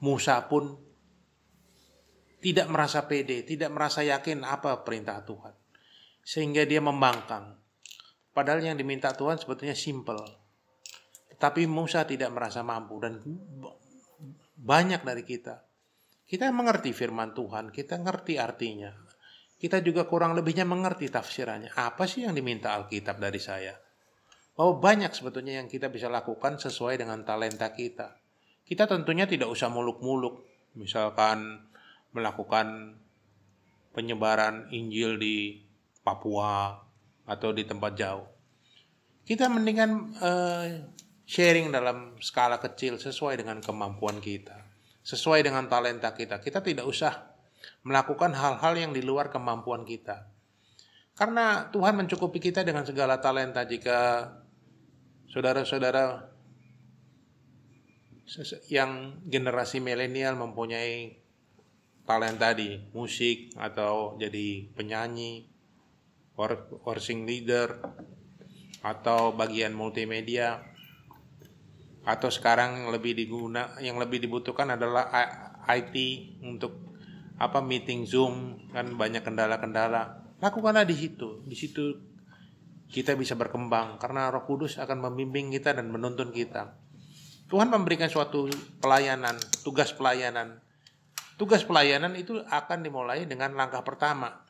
Musa 0.00 0.40
pun 0.48 0.76
tidak 2.40 2.66
merasa 2.72 3.04
pede, 3.04 3.44
tidak 3.44 3.68
merasa 3.68 4.00
yakin 4.00 4.42
apa 4.48 4.80
perintah 4.80 5.20
Tuhan. 5.20 5.52
Sehingga 6.24 6.64
dia 6.64 6.80
membangkang. 6.80 7.60
Padahal 8.30 8.62
yang 8.62 8.78
diminta 8.78 9.10
Tuhan 9.10 9.38
sebetulnya 9.38 9.74
simple. 9.74 10.22
Tetapi 11.34 11.66
Musa 11.66 12.06
tidak 12.06 12.30
merasa 12.30 12.62
mampu 12.62 13.00
dan 13.02 13.18
banyak 14.54 15.02
dari 15.02 15.24
kita. 15.26 15.66
Kita 16.30 16.46
mengerti 16.54 16.94
firman 16.94 17.34
Tuhan, 17.34 17.74
kita 17.74 17.98
ngerti 17.98 18.38
artinya. 18.38 18.94
Kita 19.60 19.82
juga 19.82 20.06
kurang 20.06 20.38
lebihnya 20.38 20.62
mengerti 20.62 21.10
tafsirannya. 21.10 21.74
Apa 21.74 22.06
sih 22.06 22.24
yang 22.24 22.32
diminta 22.32 22.72
Alkitab 22.72 23.18
dari 23.18 23.40
saya? 23.42 23.74
Oh 24.56 24.78
banyak 24.78 25.10
sebetulnya 25.10 25.58
yang 25.60 25.68
kita 25.68 25.90
bisa 25.90 26.06
lakukan 26.06 26.56
sesuai 26.60 27.00
dengan 27.00 27.24
talenta 27.26 27.72
kita. 27.72 28.16
Kita 28.64 28.86
tentunya 28.86 29.26
tidak 29.26 29.50
usah 29.50 29.68
muluk-muluk. 29.68 30.46
Misalkan 30.78 31.66
melakukan 32.14 32.94
penyebaran 33.90 34.70
Injil 34.70 35.18
di 35.18 35.60
Papua 36.00 36.89
atau 37.26 37.50
di 37.52 37.64
tempat 37.64 37.92
jauh. 37.96 38.26
Kita 39.26 39.46
mendingan 39.46 39.90
uh, 40.18 40.66
sharing 41.28 41.70
dalam 41.70 42.18
skala 42.18 42.58
kecil 42.58 42.98
sesuai 42.98 43.38
dengan 43.38 43.62
kemampuan 43.62 44.18
kita, 44.18 44.66
sesuai 45.06 45.46
dengan 45.46 45.70
talenta 45.70 46.10
kita. 46.10 46.42
Kita 46.42 46.58
tidak 46.58 46.86
usah 46.88 47.30
melakukan 47.86 48.34
hal-hal 48.34 48.74
yang 48.74 48.92
di 48.96 49.04
luar 49.04 49.30
kemampuan 49.30 49.86
kita. 49.86 50.26
Karena 51.14 51.68
Tuhan 51.68 52.00
mencukupi 52.00 52.40
kita 52.40 52.64
dengan 52.64 52.82
segala 52.88 53.20
talenta 53.20 53.62
jika 53.68 54.32
saudara-saudara 55.28 56.32
yang 58.70 59.20
generasi 59.26 59.82
milenial 59.82 60.38
mempunyai 60.38 61.18
talenta 62.06 62.54
di 62.54 62.78
musik 62.94 63.54
atau 63.58 64.16
jadi 64.18 64.70
penyanyi, 64.74 65.49
working 66.84 67.28
leader 67.28 67.76
atau 68.80 69.36
bagian 69.36 69.76
multimedia. 69.76 70.66
atau 72.00 72.32
sekarang 72.32 72.80
yang 72.80 72.88
lebih 72.96 73.12
diguna 73.12 73.76
yang 73.84 74.00
lebih 74.00 74.24
dibutuhkan 74.24 74.72
adalah 74.72 75.12
IT 75.68 75.94
untuk 76.40 76.96
apa 77.36 77.60
meeting 77.60 78.08
Zoom 78.08 78.56
kan 78.72 78.96
banyak 78.96 79.20
kendala-kendala. 79.20 80.24
Lakukanlah 80.40 80.88
di 80.88 80.96
situ. 80.96 81.44
Di 81.44 81.52
situ 81.52 81.92
kita 82.88 83.12
bisa 83.20 83.36
berkembang 83.36 84.00
karena 84.00 84.32
Roh 84.32 84.48
Kudus 84.48 84.80
akan 84.80 85.12
membimbing 85.12 85.52
kita 85.52 85.76
dan 85.76 85.92
menuntun 85.92 86.32
kita. 86.32 86.72
Tuhan 87.52 87.68
memberikan 87.68 88.08
suatu 88.08 88.48
pelayanan 88.80 89.36
tugas 89.60 89.92
pelayanan. 89.92 90.64
Tugas 91.36 91.68
pelayanan 91.68 92.16
itu 92.16 92.40
akan 92.48 92.80
dimulai 92.80 93.28
dengan 93.28 93.52
langkah 93.52 93.84
pertama 93.84 94.40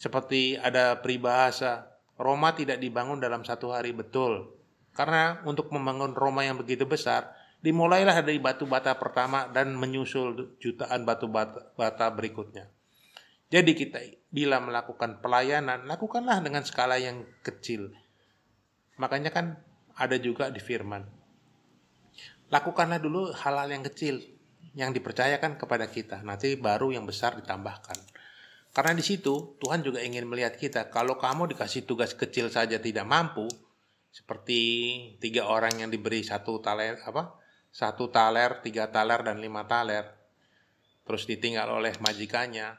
seperti 0.00 0.56
ada 0.56 0.96
peribahasa, 1.04 1.92
Roma 2.16 2.56
tidak 2.56 2.80
dibangun 2.80 3.20
dalam 3.20 3.44
satu 3.44 3.76
hari 3.76 3.92
betul. 3.92 4.56
Karena 4.96 5.44
untuk 5.44 5.68
membangun 5.68 6.16
Roma 6.16 6.40
yang 6.40 6.56
begitu 6.56 6.88
besar, 6.88 7.36
dimulailah 7.60 8.24
dari 8.24 8.40
batu 8.40 8.64
bata 8.64 8.96
pertama 8.96 9.52
dan 9.52 9.76
menyusul 9.76 10.56
jutaan 10.56 11.04
batu 11.04 11.28
bata, 11.28 12.08
berikutnya. 12.16 12.72
Jadi 13.52 13.76
kita 13.76 14.00
bila 14.32 14.56
melakukan 14.64 15.20
pelayanan, 15.20 15.84
lakukanlah 15.84 16.40
dengan 16.40 16.64
skala 16.64 16.96
yang 16.96 17.28
kecil. 17.44 17.92
Makanya 18.96 19.28
kan 19.36 19.60
ada 20.00 20.16
juga 20.16 20.48
di 20.48 20.64
firman. 20.64 21.04
Lakukanlah 22.48 23.04
dulu 23.04 23.36
hal-hal 23.36 23.68
yang 23.68 23.84
kecil 23.84 24.16
yang 24.72 24.96
dipercayakan 24.96 25.60
kepada 25.60 25.92
kita. 25.92 26.24
Nanti 26.24 26.56
baru 26.56 26.88
yang 26.88 27.04
besar 27.04 27.36
ditambahkan. 27.36 28.19
Karena 28.70 28.94
di 28.94 29.02
situ 29.02 29.58
Tuhan 29.58 29.82
juga 29.82 29.98
ingin 29.98 30.30
melihat 30.30 30.54
kita. 30.54 30.94
Kalau 30.94 31.18
kamu 31.18 31.54
dikasih 31.54 31.86
tugas 31.86 32.14
kecil 32.14 32.50
saja 32.54 32.78
tidak 32.78 33.02
mampu, 33.02 33.50
seperti 34.10 34.60
tiga 35.18 35.46
orang 35.46 35.82
yang 35.82 35.90
diberi 35.90 36.22
satu 36.22 36.62
taler 36.62 36.98
apa, 37.02 37.34
satu 37.70 38.10
taler, 38.10 38.62
tiga 38.62 38.90
taler 38.90 39.22
dan 39.22 39.38
lima 39.38 39.66
taler, 39.66 40.06
terus 41.06 41.26
ditinggal 41.26 41.70
oleh 41.70 41.94
majikannya, 41.98 42.78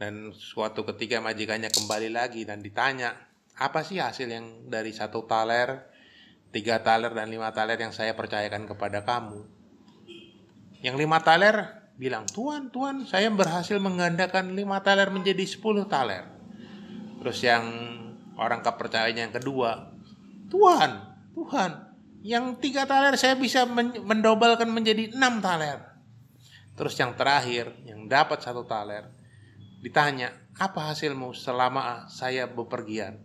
dan 0.00 0.32
suatu 0.32 0.84
ketika 0.88 1.20
majikannya 1.20 1.68
kembali 1.72 2.12
lagi 2.12 2.48
dan 2.48 2.64
ditanya, 2.64 3.14
apa 3.56 3.84
sih 3.84 4.00
hasil 4.00 4.28
yang 4.28 4.68
dari 4.68 4.92
satu 4.92 5.28
taler, 5.28 5.86
tiga 6.52 6.80
taler 6.80 7.12
dan 7.12 7.28
lima 7.32 7.52
taler 7.52 7.76
yang 7.80 7.92
saya 7.92 8.16
percayakan 8.16 8.64
kepada 8.68 9.04
kamu? 9.04 9.44
Yang 10.80 10.96
lima 11.00 11.20
taler 11.24 11.83
bilang, 11.94 12.26
Tuhan, 12.26 12.74
Tuhan, 12.74 13.06
saya 13.06 13.30
berhasil 13.30 13.78
menggandakan 13.78 14.54
lima 14.58 14.82
taler 14.82 15.10
menjadi 15.14 15.46
sepuluh 15.46 15.86
taler. 15.86 16.26
Terus 17.22 17.38
yang 17.40 17.64
orang 18.34 18.60
kepercayaannya 18.60 19.22
yang 19.30 19.34
kedua, 19.34 19.94
Tuhan, 20.50 20.90
Tuhan, 21.34 21.70
yang 22.26 22.58
tiga 22.58 22.84
taler 22.84 23.14
saya 23.14 23.38
bisa 23.38 23.64
mendobalkan 24.02 24.68
menjadi 24.70 25.14
enam 25.14 25.38
taler. 25.38 25.94
Terus 26.74 26.98
yang 26.98 27.14
terakhir, 27.14 27.70
yang 27.86 28.10
dapat 28.10 28.42
satu 28.42 28.66
taler, 28.66 29.06
ditanya, 29.78 30.34
apa 30.58 30.90
hasilmu 30.90 31.30
selama 31.30 32.10
saya 32.10 32.50
bepergian? 32.50 33.22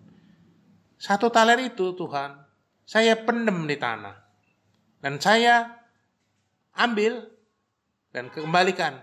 Satu 1.01 1.33
taler 1.33 1.57
itu 1.73 1.97
Tuhan, 1.97 2.45
saya 2.85 3.17
pendem 3.25 3.65
di 3.65 3.77
tanah. 3.79 4.29
Dan 4.99 5.17
saya 5.17 5.79
ambil 6.75 7.38
dan 8.13 8.33
kembalikan. 8.33 9.01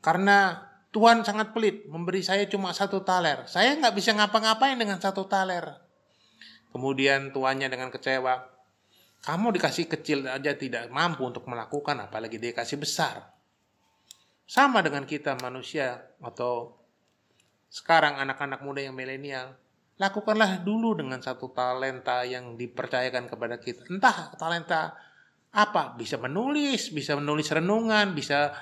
Karena 0.00 0.66
Tuhan 0.90 1.22
sangat 1.22 1.54
pelit, 1.54 1.86
memberi 1.86 2.18
saya 2.24 2.48
cuma 2.50 2.74
satu 2.74 3.06
taler. 3.06 3.46
Saya 3.46 3.78
nggak 3.78 3.94
bisa 3.94 4.10
ngapa-ngapain 4.16 4.74
dengan 4.74 4.98
satu 4.98 5.28
taler. 5.30 5.78
Kemudian 6.74 7.30
tuannya 7.30 7.70
dengan 7.70 7.94
kecewa, 7.94 8.46
kamu 9.22 9.54
dikasih 9.54 9.86
kecil 9.86 10.26
aja 10.26 10.56
tidak 10.56 10.90
mampu 10.90 11.26
untuk 11.28 11.46
melakukan, 11.46 11.98
apalagi 12.08 12.40
dia 12.40 12.56
kasih 12.56 12.80
besar. 12.80 13.30
Sama 14.50 14.82
dengan 14.82 15.06
kita 15.06 15.38
manusia 15.38 16.10
atau 16.18 16.74
sekarang 17.70 18.18
anak-anak 18.18 18.66
muda 18.66 18.82
yang 18.82 18.98
milenial, 18.98 19.54
lakukanlah 20.00 20.66
dulu 20.66 20.98
dengan 20.98 21.22
satu 21.22 21.54
talenta 21.54 22.26
yang 22.26 22.58
dipercayakan 22.58 23.30
kepada 23.30 23.62
kita. 23.62 23.86
Entah 23.86 24.34
talenta 24.34 24.96
apa? 25.50 25.98
Bisa 25.98 26.14
menulis, 26.16 26.94
bisa 26.94 27.18
menulis 27.18 27.50
renungan, 27.50 28.14
bisa 28.14 28.54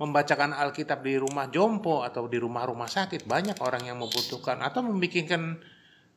membacakan 0.00 0.56
Alkitab 0.56 1.04
di 1.04 1.20
rumah 1.20 1.52
jompo 1.52 2.00
atau 2.00 2.24
di 2.24 2.40
rumah-rumah 2.40 2.88
sakit. 2.88 3.28
Banyak 3.28 3.60
orang 3.60 3.84
yang 3.84 4.00
membutuhkan 4.00 4.64
atau 4.64 4.80
membikinkan 4.80 5.60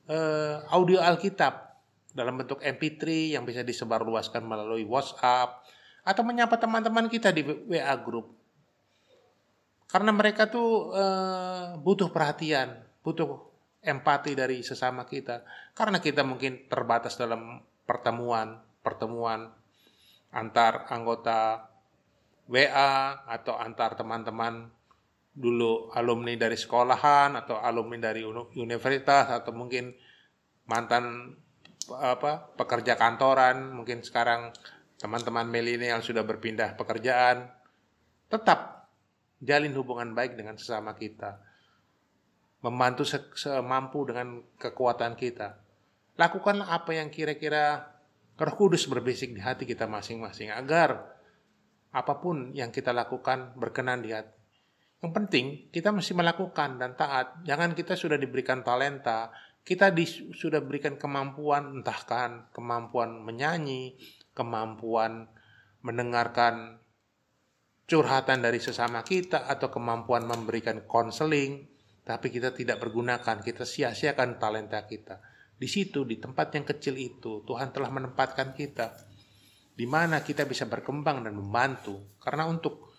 uh, 0.08 0.64
audio 0.72 1.04
Alkitab 1.04 1.76
dalam 2.16 2.40
bentuk 2.40 2.64
MP3 2.64 3.36
yang 3.36 3.44
bisa 3.44 3.66
disebarluaskan 3.68 4.40
melalui 4.48 4.88
WhatsApp 4.88 5.68
atau 6.08 6.24
menyapa 6.24 6.56
teman-teman 6.56 7.12
kita 7.12 7.36
di 7.36 7.44
WA 7.44 7.96
group. 8.00 8.32
Karena 9.92 10.16
mereka 10.16 10.48
tuh 10.48 10.96
uh, 10.96 11.76
butuh 11.84 12.10
perhatian, 12.16 12.80
butuh 13.04 13.52
empati 13.84 14.32
dari 14.32 14.64
sesama 14.64 15.04
kita. 15.04 15.44
Karena 15.76 16.00
kita 16.00 16.24
mungkin 16.24 16.72
terbatas 16.72 17.20
dalam 17.20 17.60
pertemuan, 17.84 18.64
pertemuan 18.80 19.52
antar 20.34 20.90
anggota 20.90 21.70
WA 22.50 23.24
atau 23.30 23.56
antar 23.56 23.96
teman-teman 23.96 24.68
dulu 25.34 25.90
alumni 25.94 26.38
dari 26.38 26.54
sekolahan 26.54 27.34
atau 27.40 27.58
alumni 27.58 28.12
dari 28.12 28.22
universitas 28.58 29.30
atau 29.34 29.50
mungkin 29.56 29.90
mantan 30.70 31.34
apa 31.90 32.54
pekerja 32.54 33.00
kantoran 33.00 33.74
mungkin 33.74 34.06
sekarang 34.06 34.54
teman-teman 35.02 35.50
milenial 35.50 36.00
sudah 36.06 36.22
berpindah 36.22 36.78
pekerjaan 36.78 37.50
tetap 38.30 38.90
jalin 39.42 39.74
hubungan 39.74 40.14
baik 40.14 40.38
dengan 40.38 40.56
sesama 40.56 40.96
kita 40.96 41.54
membantu 42.64 43.04
semampu 43.36 44.08
dengan 44.08 44.40
kekuatan 44.56 45.20
kita. 45.20 45.60
Lakukanlah 46.16 46.72
apa 46.72 46.96
yang 46.96 47.12
kira-kira 47.12 47.93
Roh 48.34 48.56
Kudus 48.58 48.90
berbisik 48.90 49.38
di 49.38 49.42
hati 49.42 49.70
kita 49.70 49.86
masing-masing 49.86 50.50
agar 50.50 51.06
apa 51.94 52.14
pun 52.18 52.50
yang 52.58 52.74
kita 52.74 52.90
lakukan 52.90 53.54
berkenan 53.54 54.02
di 54.02 54.10
hati. 54.10 54.34
Yang 55.06 55.12
penting 55.14 55.46
kita 55.70 55.94
mesti 55.94 56.18
melakukan 56.18 56.82
dan 56.82 56.98
taat. 56.98 57.46
Jangan 57.46 57.78
kita 57.78 57.94
sudah 57.94 58.18
diberikan 58.18 58.66
talenta, 58.66 59.30
kita 59.62 59.94
sudah 60.34 60.66
berikan 60.66 60.98
kemampuan 60.98 61.84
entahkan 61.84 62.50
kemampuan 62.50 63.22
menyanyi, 63.22 64.00
kemampuan 64.34 65.30
mendengarkan 65.86 66.82
curhatan 67.86 68.42
dari 68.42 68.58
sesama 68.58 69.04
kita 69.06 69.46
atau 69.46 69.70
kemampuan 69.70 70.26
memberikan 70.26 70.88
konseling, 70.90 71.68
tapi 72.02 72.32
kita 72.32 72.56
tidak 72.56 72.82
pergunakan, 72.82 73.44
kita 73.44 73.68
sia-siakan 73.68 74.40
talenta 74.40 74.82
kita. 74.88 75.20
Di 75.64 75.72
situ, 75.72 76.04
di 76.04 76.20
tempat 76.20 76.52
yang 76.60 76.68
kecil 76.68 77.00
itu, 77.00 77.40
Tuhan 77.48 77.72
telah 77.72 77.88
menempatkan 77.88 78.52
kita. 78.52 79.00
Di 79.72 79.88
mana 79.88 80.20
kita 80.20 80.44
bisa 80.44 80.68
berkembang 80.68 81.24
dan 81.24 81.40
membantu. 81.40 82.20
Karena 82.20 82.52
untuk 82.52 82.92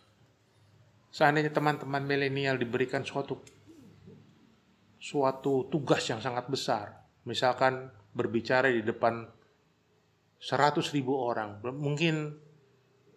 seandainya 1.12 1.52
teman-teman 1.52 2.00
milenial 2.08 2.56
diberikan 2.56 3.04
suatu 3.04 3.36
suatu 4.96 5.68
tugas 5.68 6.08
yang 6.08 6.24
sangat 6.24 6.48
besar. 6.48 7.04
Misalkan 7.28 7.92
berbicara 8.16 8.72
di 8.72 8.80
depan 8.80 9.28
100 10.40 10.96
ribu 10.96 11.20
orang. 11.20 11.60
Mungkin 11.60 12.32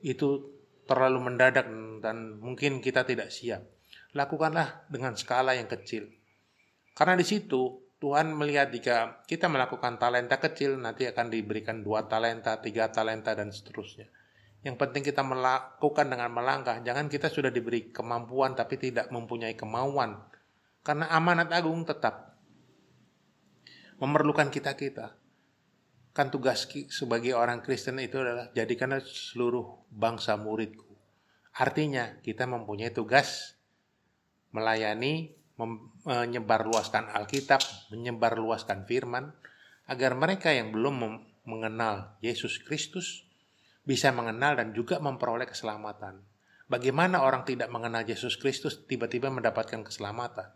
itu 0.04 0.60
terlalu 0.84 1.24
mendadak 1.24 1.72
dan 2.04 2.36
mungkin 2.44 2.84
kita 2.84 3.08
tidak 3.08 3.32
siap. 3.32 3.64
Lakukanlah 4.12 4.92
dengan 4.92 5.16
skala 5.16 5.56
yang 5.56 5.72
kecil. 5.72 6.12
Karena 6.92 7.16
di 7.16 7.24
situ 7.24 7.87
Tuhan 7.98 8.30
melihat 8.30 8.70
jika 8.70 9.26
kita 9.26 9.50
melakukan 9.50 9.98
talenta 9.98 10.38
kecil, 10.38 10.78
nanti 10.78 11.10
akan 11.10 11.34
diberikan 11.34 11.82
dua 11.82 12.06
talenta, 12.06 12.62
tiga 12.62 12.94
talenta, 12.94 13.34
dan 13.34 13.50
seterusnya. 13.50 14.06
Yang 14.62 14.76
penting 14.78 15.04
kita 15.06 15.22
melakukan 15.22 16.06
dengan 16.10 16.30
melangkah. 16.34 16.78
Jangan 16.82 17.10
kita 17.10 17.30
sudah 17.30 17.54
diberi 17.54 17.94
kemampuan 17.94 18.58
tapi 18.58 18.78
tidak 18.78 19.10
mempunyai 19.14 19.54
kemauan. 19.54 20.18
Karena 20.82 21.10
amanat 21.14 21.54
agung 21.54 21.86
tetap 21.86 22.38
memerlukan 24.02 24.50
kita-kita. 24.50 25.14
Kan 26.12 26.34
tugas 26.34 26.66
sebagai 26.90 27.38
orang 27.38 27.62
Kristen 27.62 28.02
itu 28.02 28.18
adalah 28.18 28.50
jadikanlah 28.52 29.02
seluruh 29.06 29.86
bangsa 29.94 30.34
muridku. 30.34 30.90
Artinya 31.58 32.18
kita 32.26 32.50
mempunyai 32.50 32.90
tugas 32.90 33.54
melayani 34.50 35.37
menyebarluaskan 35.58 37.12
Alkitab, 37.17 37.60
menyebarluaskan 37.89 38.86
firman, 38.86 39.34
agar 39.89 40.13
mereka 40.13 40.54
yang 40.54 40.70
belum 40.70 41.26
mengenal 41.50 42.17
Yesus 42.22 42.62
Kristus 42.62 43.26
bisa 43.88 44.13
mengenal 44.13 44.60
dan 44.60 44.76
juga 44.78 45.02
memperoleh 45.02 45.50
keselamatan. 45.50 46.22
Bagaimana 46.67 47.24
orang 47.24 47.48
tidak 47.48 47.72
mengenal 47.72 48.04
Yesus 48.04 48.36
Kristus 48.36 48.84
tiba-tiba 48.86 49.32
mendapatkan 49.32 49.82
keselamatan? 49.88 50.52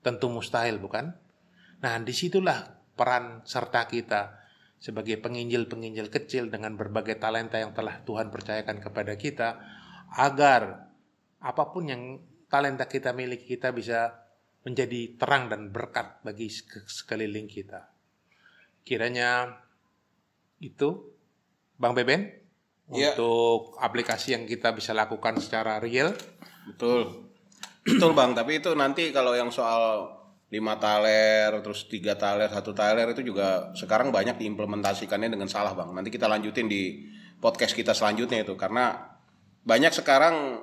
Tentu 0.00 0.30
mustahil, 0.30 0.78
bukan? 0.78 1.10
Nah, 1.82 1.98
di 2.00 2.14
situlah 2.14 2.80
peran 2.94 3.42
serta 3.44 3.84
kita. 3.90 4.40
sebagai 4.80 5.20
penginjil-penginjil 5.20 6.08
kecil 6.08 6.48
dengan 6.48 6.72
berbagai 6.72 7.20
talenta 7.20 7.60
yang 7.60 7.76
telah 7.76 8.00
Tuhan 8.00 8.32
percayakan 8.32 8.80
kepada 8.80 9.12
kita 9.12 9.60
agar 10.16 10.88
apa 11.36 11.64
pun 11.68 11.84
yang 11.84 12.02
talenta 12.48 12.88
kita 12.88 13.12
miliki 13.12 13.44
kita 13.44 13.76
bisa 13.76 14.19
menjadi 14.60 15.16
terang 15.16 15.48
dan 15.48 15.72
berkat 15.72 16.20
bagi 16.20 16.52
sekeliling 16.86 17.48
kita. 17.48 17.88
Kiranya 18.84 19.56
itu 20.60 21.16
Bang 21.80 21.96
Beben 21.96 22.28
ya. 22.92 23.16
untuk 23.16 23.80
aplikasi 23.80 24.36
yang 24.36 24.44
kita 24.44 24.76
bisa 24.76 24.92
lakukan 24.92 25.40
secara 25.40 25.80
real. 25.80 26.12
Betul. 26.68 27.30
Betul 27.80 28.12
Bang, 28.12 28.36
tapi 28.36 28.60
itu 28.60 28.76
nanti 28.76 29.08
kalau 29.08 29.32
yang 29.32 29.48
soal 29.48 30.20
lima 30.50 30.74
taler 30.82 31.62
terus 31.62 31.86
tiga 31.86 32.18
taler 32.18 32.50
satu 32.50 32.74
taler 32.74 33.14
itu 33.14 33.22
juga 33.22 33.70
sekarang 33.78 34.10
banyak 34.10 34.34
diimplementasikannya 34.34 35.30
dengan 35.30 35.46
salah 35.46 35.78
bang 35.78 35.94
nanti 35.94 36.10
kita 36.10 36.26
lanjutin 36.26 36.66
di 36.66 37.06
podcast 37.38 37.70
kita 37.70 37.94
selanjutnya 37.94 38.42
itu 38.42 38.58
karena 38.58 39.14
banyak 39.62 39.94
sekarang 39.94 40.58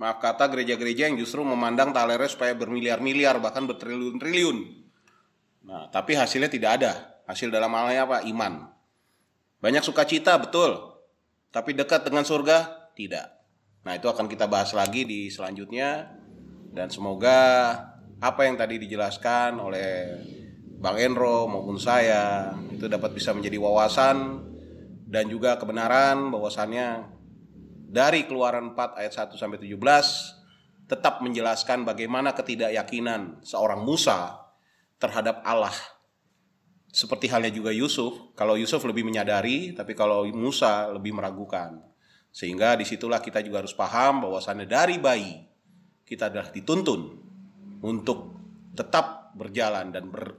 maaf 0.00 0.16
kata 0.16 0.48
gereja-gereja 0.48 1.12
yang 1.12 1.20
justru 1.20 1.44
memandang 1.44 1.92
talernya 1.92 2.32
supaya 2.32 2.56
bermiliar-miliar 2.56 3.36
bahkan 3.36 3.68
bertriliun-triliun. 3.68 4.58
Nah, 5.68 5.92
tapi 5.92 6.16
hasilnya 6.16 6.48
tidak 6.48 6.70
ada. 6.80 6.92
Hasil 7.28 7.52
dalam 7.52 7.68
halnya 7.76 8.08
apa? 8.08 8.24
Iman. 8.24 8.72
Banyak 9.60 9.84
sukacita 9.84 10.40
betul, 10.40 10.96
tapi 11.52 11.76
dekat 11.76 12.08
dengan 12.08 12.24
surga 12.24 12.88
tidak. 12.96 13.44
Nah, 13.84 13.92
itu 13.92 14.08
akan 14.08 14.24
kita 14.24 14.48
bahas 14.48 14.72
lagi 14.72 15.04
di 15.04 15.28
selanjutnya 15.28 16.08
dan 16.72 16.88
semoga 16.88 17.38
apa 18.24 18.48
yang 18.48 18.56
tadi 18.56 18.80
dijelaskan 18.80 19.60
oleh 19.60 20.16
Bang 20.80 20.96
Enro 20.96 21.44
maupun 21.44 21.76
saya 21.76 22.56
itu 22.72 22.88
dapat 22.88 23.12
bisa 23.12 23.36
menjadi 23.36 23.60
wawasan 23.60 24.48
dan 25.04 25.28
juga 25.28 25.60
kebenaran 25.60 26.32
bahwasannya 26.32 27.19
dari 27.90 28.22
Keluaran 28.30 28.70
4 28.78 29.02
ayat 29.02 29.34
1 29.34 29.34
sampai 29.34 29.58
17 29.58 29.74
tetap 30.86 31.18
menjelaskan 31.22 31.82
bagaimana 31.82 32.30
ketidakyakinan 32.34 33.42
seorang 33.42 33.82
Musa 33.82 34.46
terhadap 35.02 35.42
Allah. 35.42 35.74
Seperti 36.90 37.30
halnya 37.30 37.54
juga 37.54 37.70
Yusuf, 37.70 38.34
kalau 38.34 38.58
Yusuf 38.58 38.82
lebih 38.82 39.06
menyadari, 39.06 39.70
tapi 39.74 39.94
kalau 39.94 40.26
Musa 40.34 40.90
lebih 40.90 41.14
meragukan. 41.14 41.78
Sehingga 42.30 42.74
di 42.74 42.86
situlah 42.86 43.22
kita 43.22 43.42
juga 43.42 43.62
harus 43.62 43.74
paham 43.74 44.26
bahwasannya 44.26 44.66
dari 44.66 44.98
bayi 44.98 45.34
kita 46.06 46.30
adalah 46.30 46.50
dituntun 46.50 47.00
untuk 47.86 48.18
tetap 48.74 49.34
berjalan 49.38 49.94
dan 49.94 50.10
ber, 50.10 50.34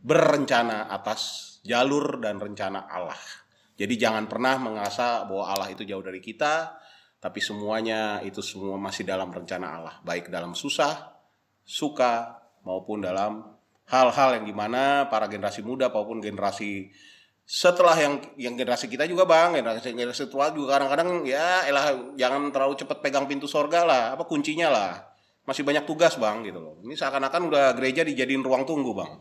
berencana 0.00 0.88
atas 0.88 1.52
jalur 1.64 2.20
dan 2.20 2.40
rencana 2.40 2.88
Allah. 2.88 3.43
Jadi 3.74 3.94
jangan 3.98 4.30
pernah 4.30 4.54
merasa 4.62 5.26
bahwa 5.26 5.50
Allah 5.50 5.68
itu 5.74 5.82
jauh 5.82 6.02
dari 6.02 6.22
kita, 6.22 6.78
tapi 7.18 7.42
semuanya 7.42 8.22
itu 8.22 8.38
semua 8.38 8.78
masih 8.78 9.02
dalam 9.02 9.34
rencana 9.34 9.66
Allah, 9.80 9.94
baik 10.06 10.30
dalam 10.30 10.54
susah, 10.54 11.16
suka 11.64 12.38
maupun 12.62 13.02
dalam 13.02 13.54
hal-hal 13.88 14.40
yang 14.40 14.44
di 14.44 14.54
mana 14.54 15.08
para 15.10 15.28
generasi 15.28 15.60
muda 15.60 15.92
maupun 15.92 16.20
generasi 16.20 16.88
setelah 17.44 17.92
yang 18.00 18.20
yang 18.40 18.54
generasi 18.56 18.88
kita 18.88 19.04
juga 19.04 19.28
bang. 19.28 19.60
Generasi 19.60 19.92
generasi 19.92 20.24
tua 20.32 20.48
juga 20.52 20.76
kadang-kadang 20.80 21.28
ya 21.28 21.68
elah 21.68 22.16
jangan 22.16 22.48
terlalu 22.48 22.74
cepat 22.80 23.04
pegang 23.04 23.28
pintu 23.28 23.44
sorga 23.44 23.84
lah. 23.84 24.04
Apa 24.16 24.24
kuncinya 24.24 24.72
lah? 24.72 24.92
Masih 25.44 25.60
banyak 25.60 25.84
tugas 25.84 26.16
bang 26.16 26.40
gitu 26.44 26.56
loh. 26.56 26.80
Ini 26.80 26.96
seakan-akan 26.96 27.52
udah 27.52 27.64
gereja 27.76 28.00
dijadiin 28.00 28.40
ruang 28.40 28.64
tunggu 28.64 28.96
bang. 28.96 29.12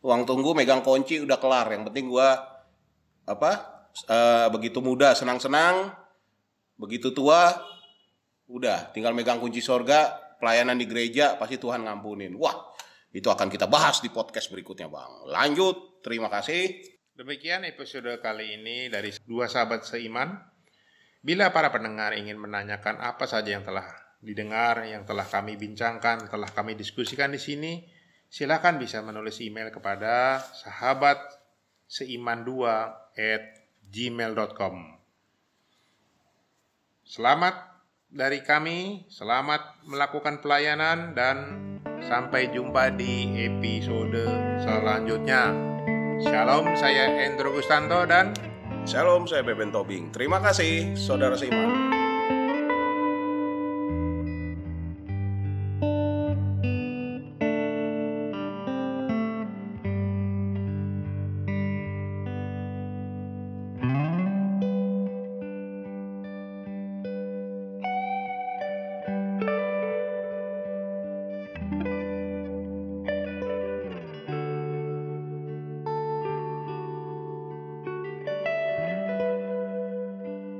Ruang 0.00 0.24
tunggu 0.24 0.56
megang 0.56 0.80
kunci 0.80 1.20
udah 1.20 1.36
kelar. 1.36 1.68
Yang 1.68 1.92
penting 1.92 2.08
gua 2.08 2.40
apa 3.28 3.79
uh, 4.08 4.48
begitu 4.52 4.78
muda 4.82 5.12
senang-senang, 5.12 5.94
begitu 6.80 7.12
tua 7.12 7.54
udah 8.50 8.90
tinggal 8.90 9.14
megang 9.14 9.38
kunci 9.38 9.62
sorga, 9.62 10.10
pelayanan 10.40 10.80
di 10.80 10.88
gereja 10.88 11.38
pasti 11.38 11.60
Tuhan 11.60 11.86
ngampunin. 11.86 12.34
Wah, 12.34 12.74
itu 13.14 13.28
akan 13.30 13.46
kita 13.46 13.70
bahas 13.70 14.02
di 14.02 14.10
podcast 14.10 14.50
berikutnya, 14.50 14.90
Bang. 14.90 15.30
Lanjut, 15.30 16.02
terima 16.02 16.26
kasih. 16.32 16.82
Demikian 17.14 17.68
episode 17.68 18.08
kali 18.24 18.56
ini 18.56 18.88
dari 18.88 19.12
dua 19.28 19.46
sahabat 19.46 19.84
seiman. 19.84 20.34
Bila 21.20 21.52
para 21.52 21.68
pendengar 21.68 22.16
ingin 22.16 22.40
menanyakan 22.40 22.96
apa 22.96 23.28
saja 23.28 23.52
yang 23.52 23.60
telah 23.60 23.84
didengar, 24.24 24.88
yang 24.88 25.04
telah 25.04 25.28
kami 25.28 25.60
bincangkan, 25.60 26.32
telah 26.32 26.48
kami 26.48 26.80
diskusikan 26.80 27.28
di 27.28 27.36
sini, 27.36 27.84
silakan 28.32 28.80
bisa 28.80 29.04
menulis 29.04 29.36
email 29.44 29.68
kepada 29.68 30.40
sahabat 30.40 31.20
seiman 31.84 32.40
2 32.40 33.20
at 33.20 33.59
gmail.com. 33.90 34.74
Selamat 37.04 37.54
dari 38.06 38.42
kami, 38.46 39.06
selamat 39.10 39.82
melakukan 39.86 40.38
pelayanan 40.38 41.14
dan 41.14 41.36
sampai 42.06 42.50
jumpa 42.54 42.94
di 42.94 43.34
episode 43.50 44.30
selanjutnya. 44.62 45.50
Shalom, 46.22 46.70
saya 46.78 47.10
Endro 47.26 47.50
Gustanto 47.50 48.06
dan 48.06 48.30
Shalom, 48.88 49.28
saya 49.28 49.44
Beben 49.44 49.74
Tobing. 49.74 50.08
Terima 50.14 50.40
kasih, 50.40 50.96
Saudara 50.96 51.36
Seiman. 51.36 51.89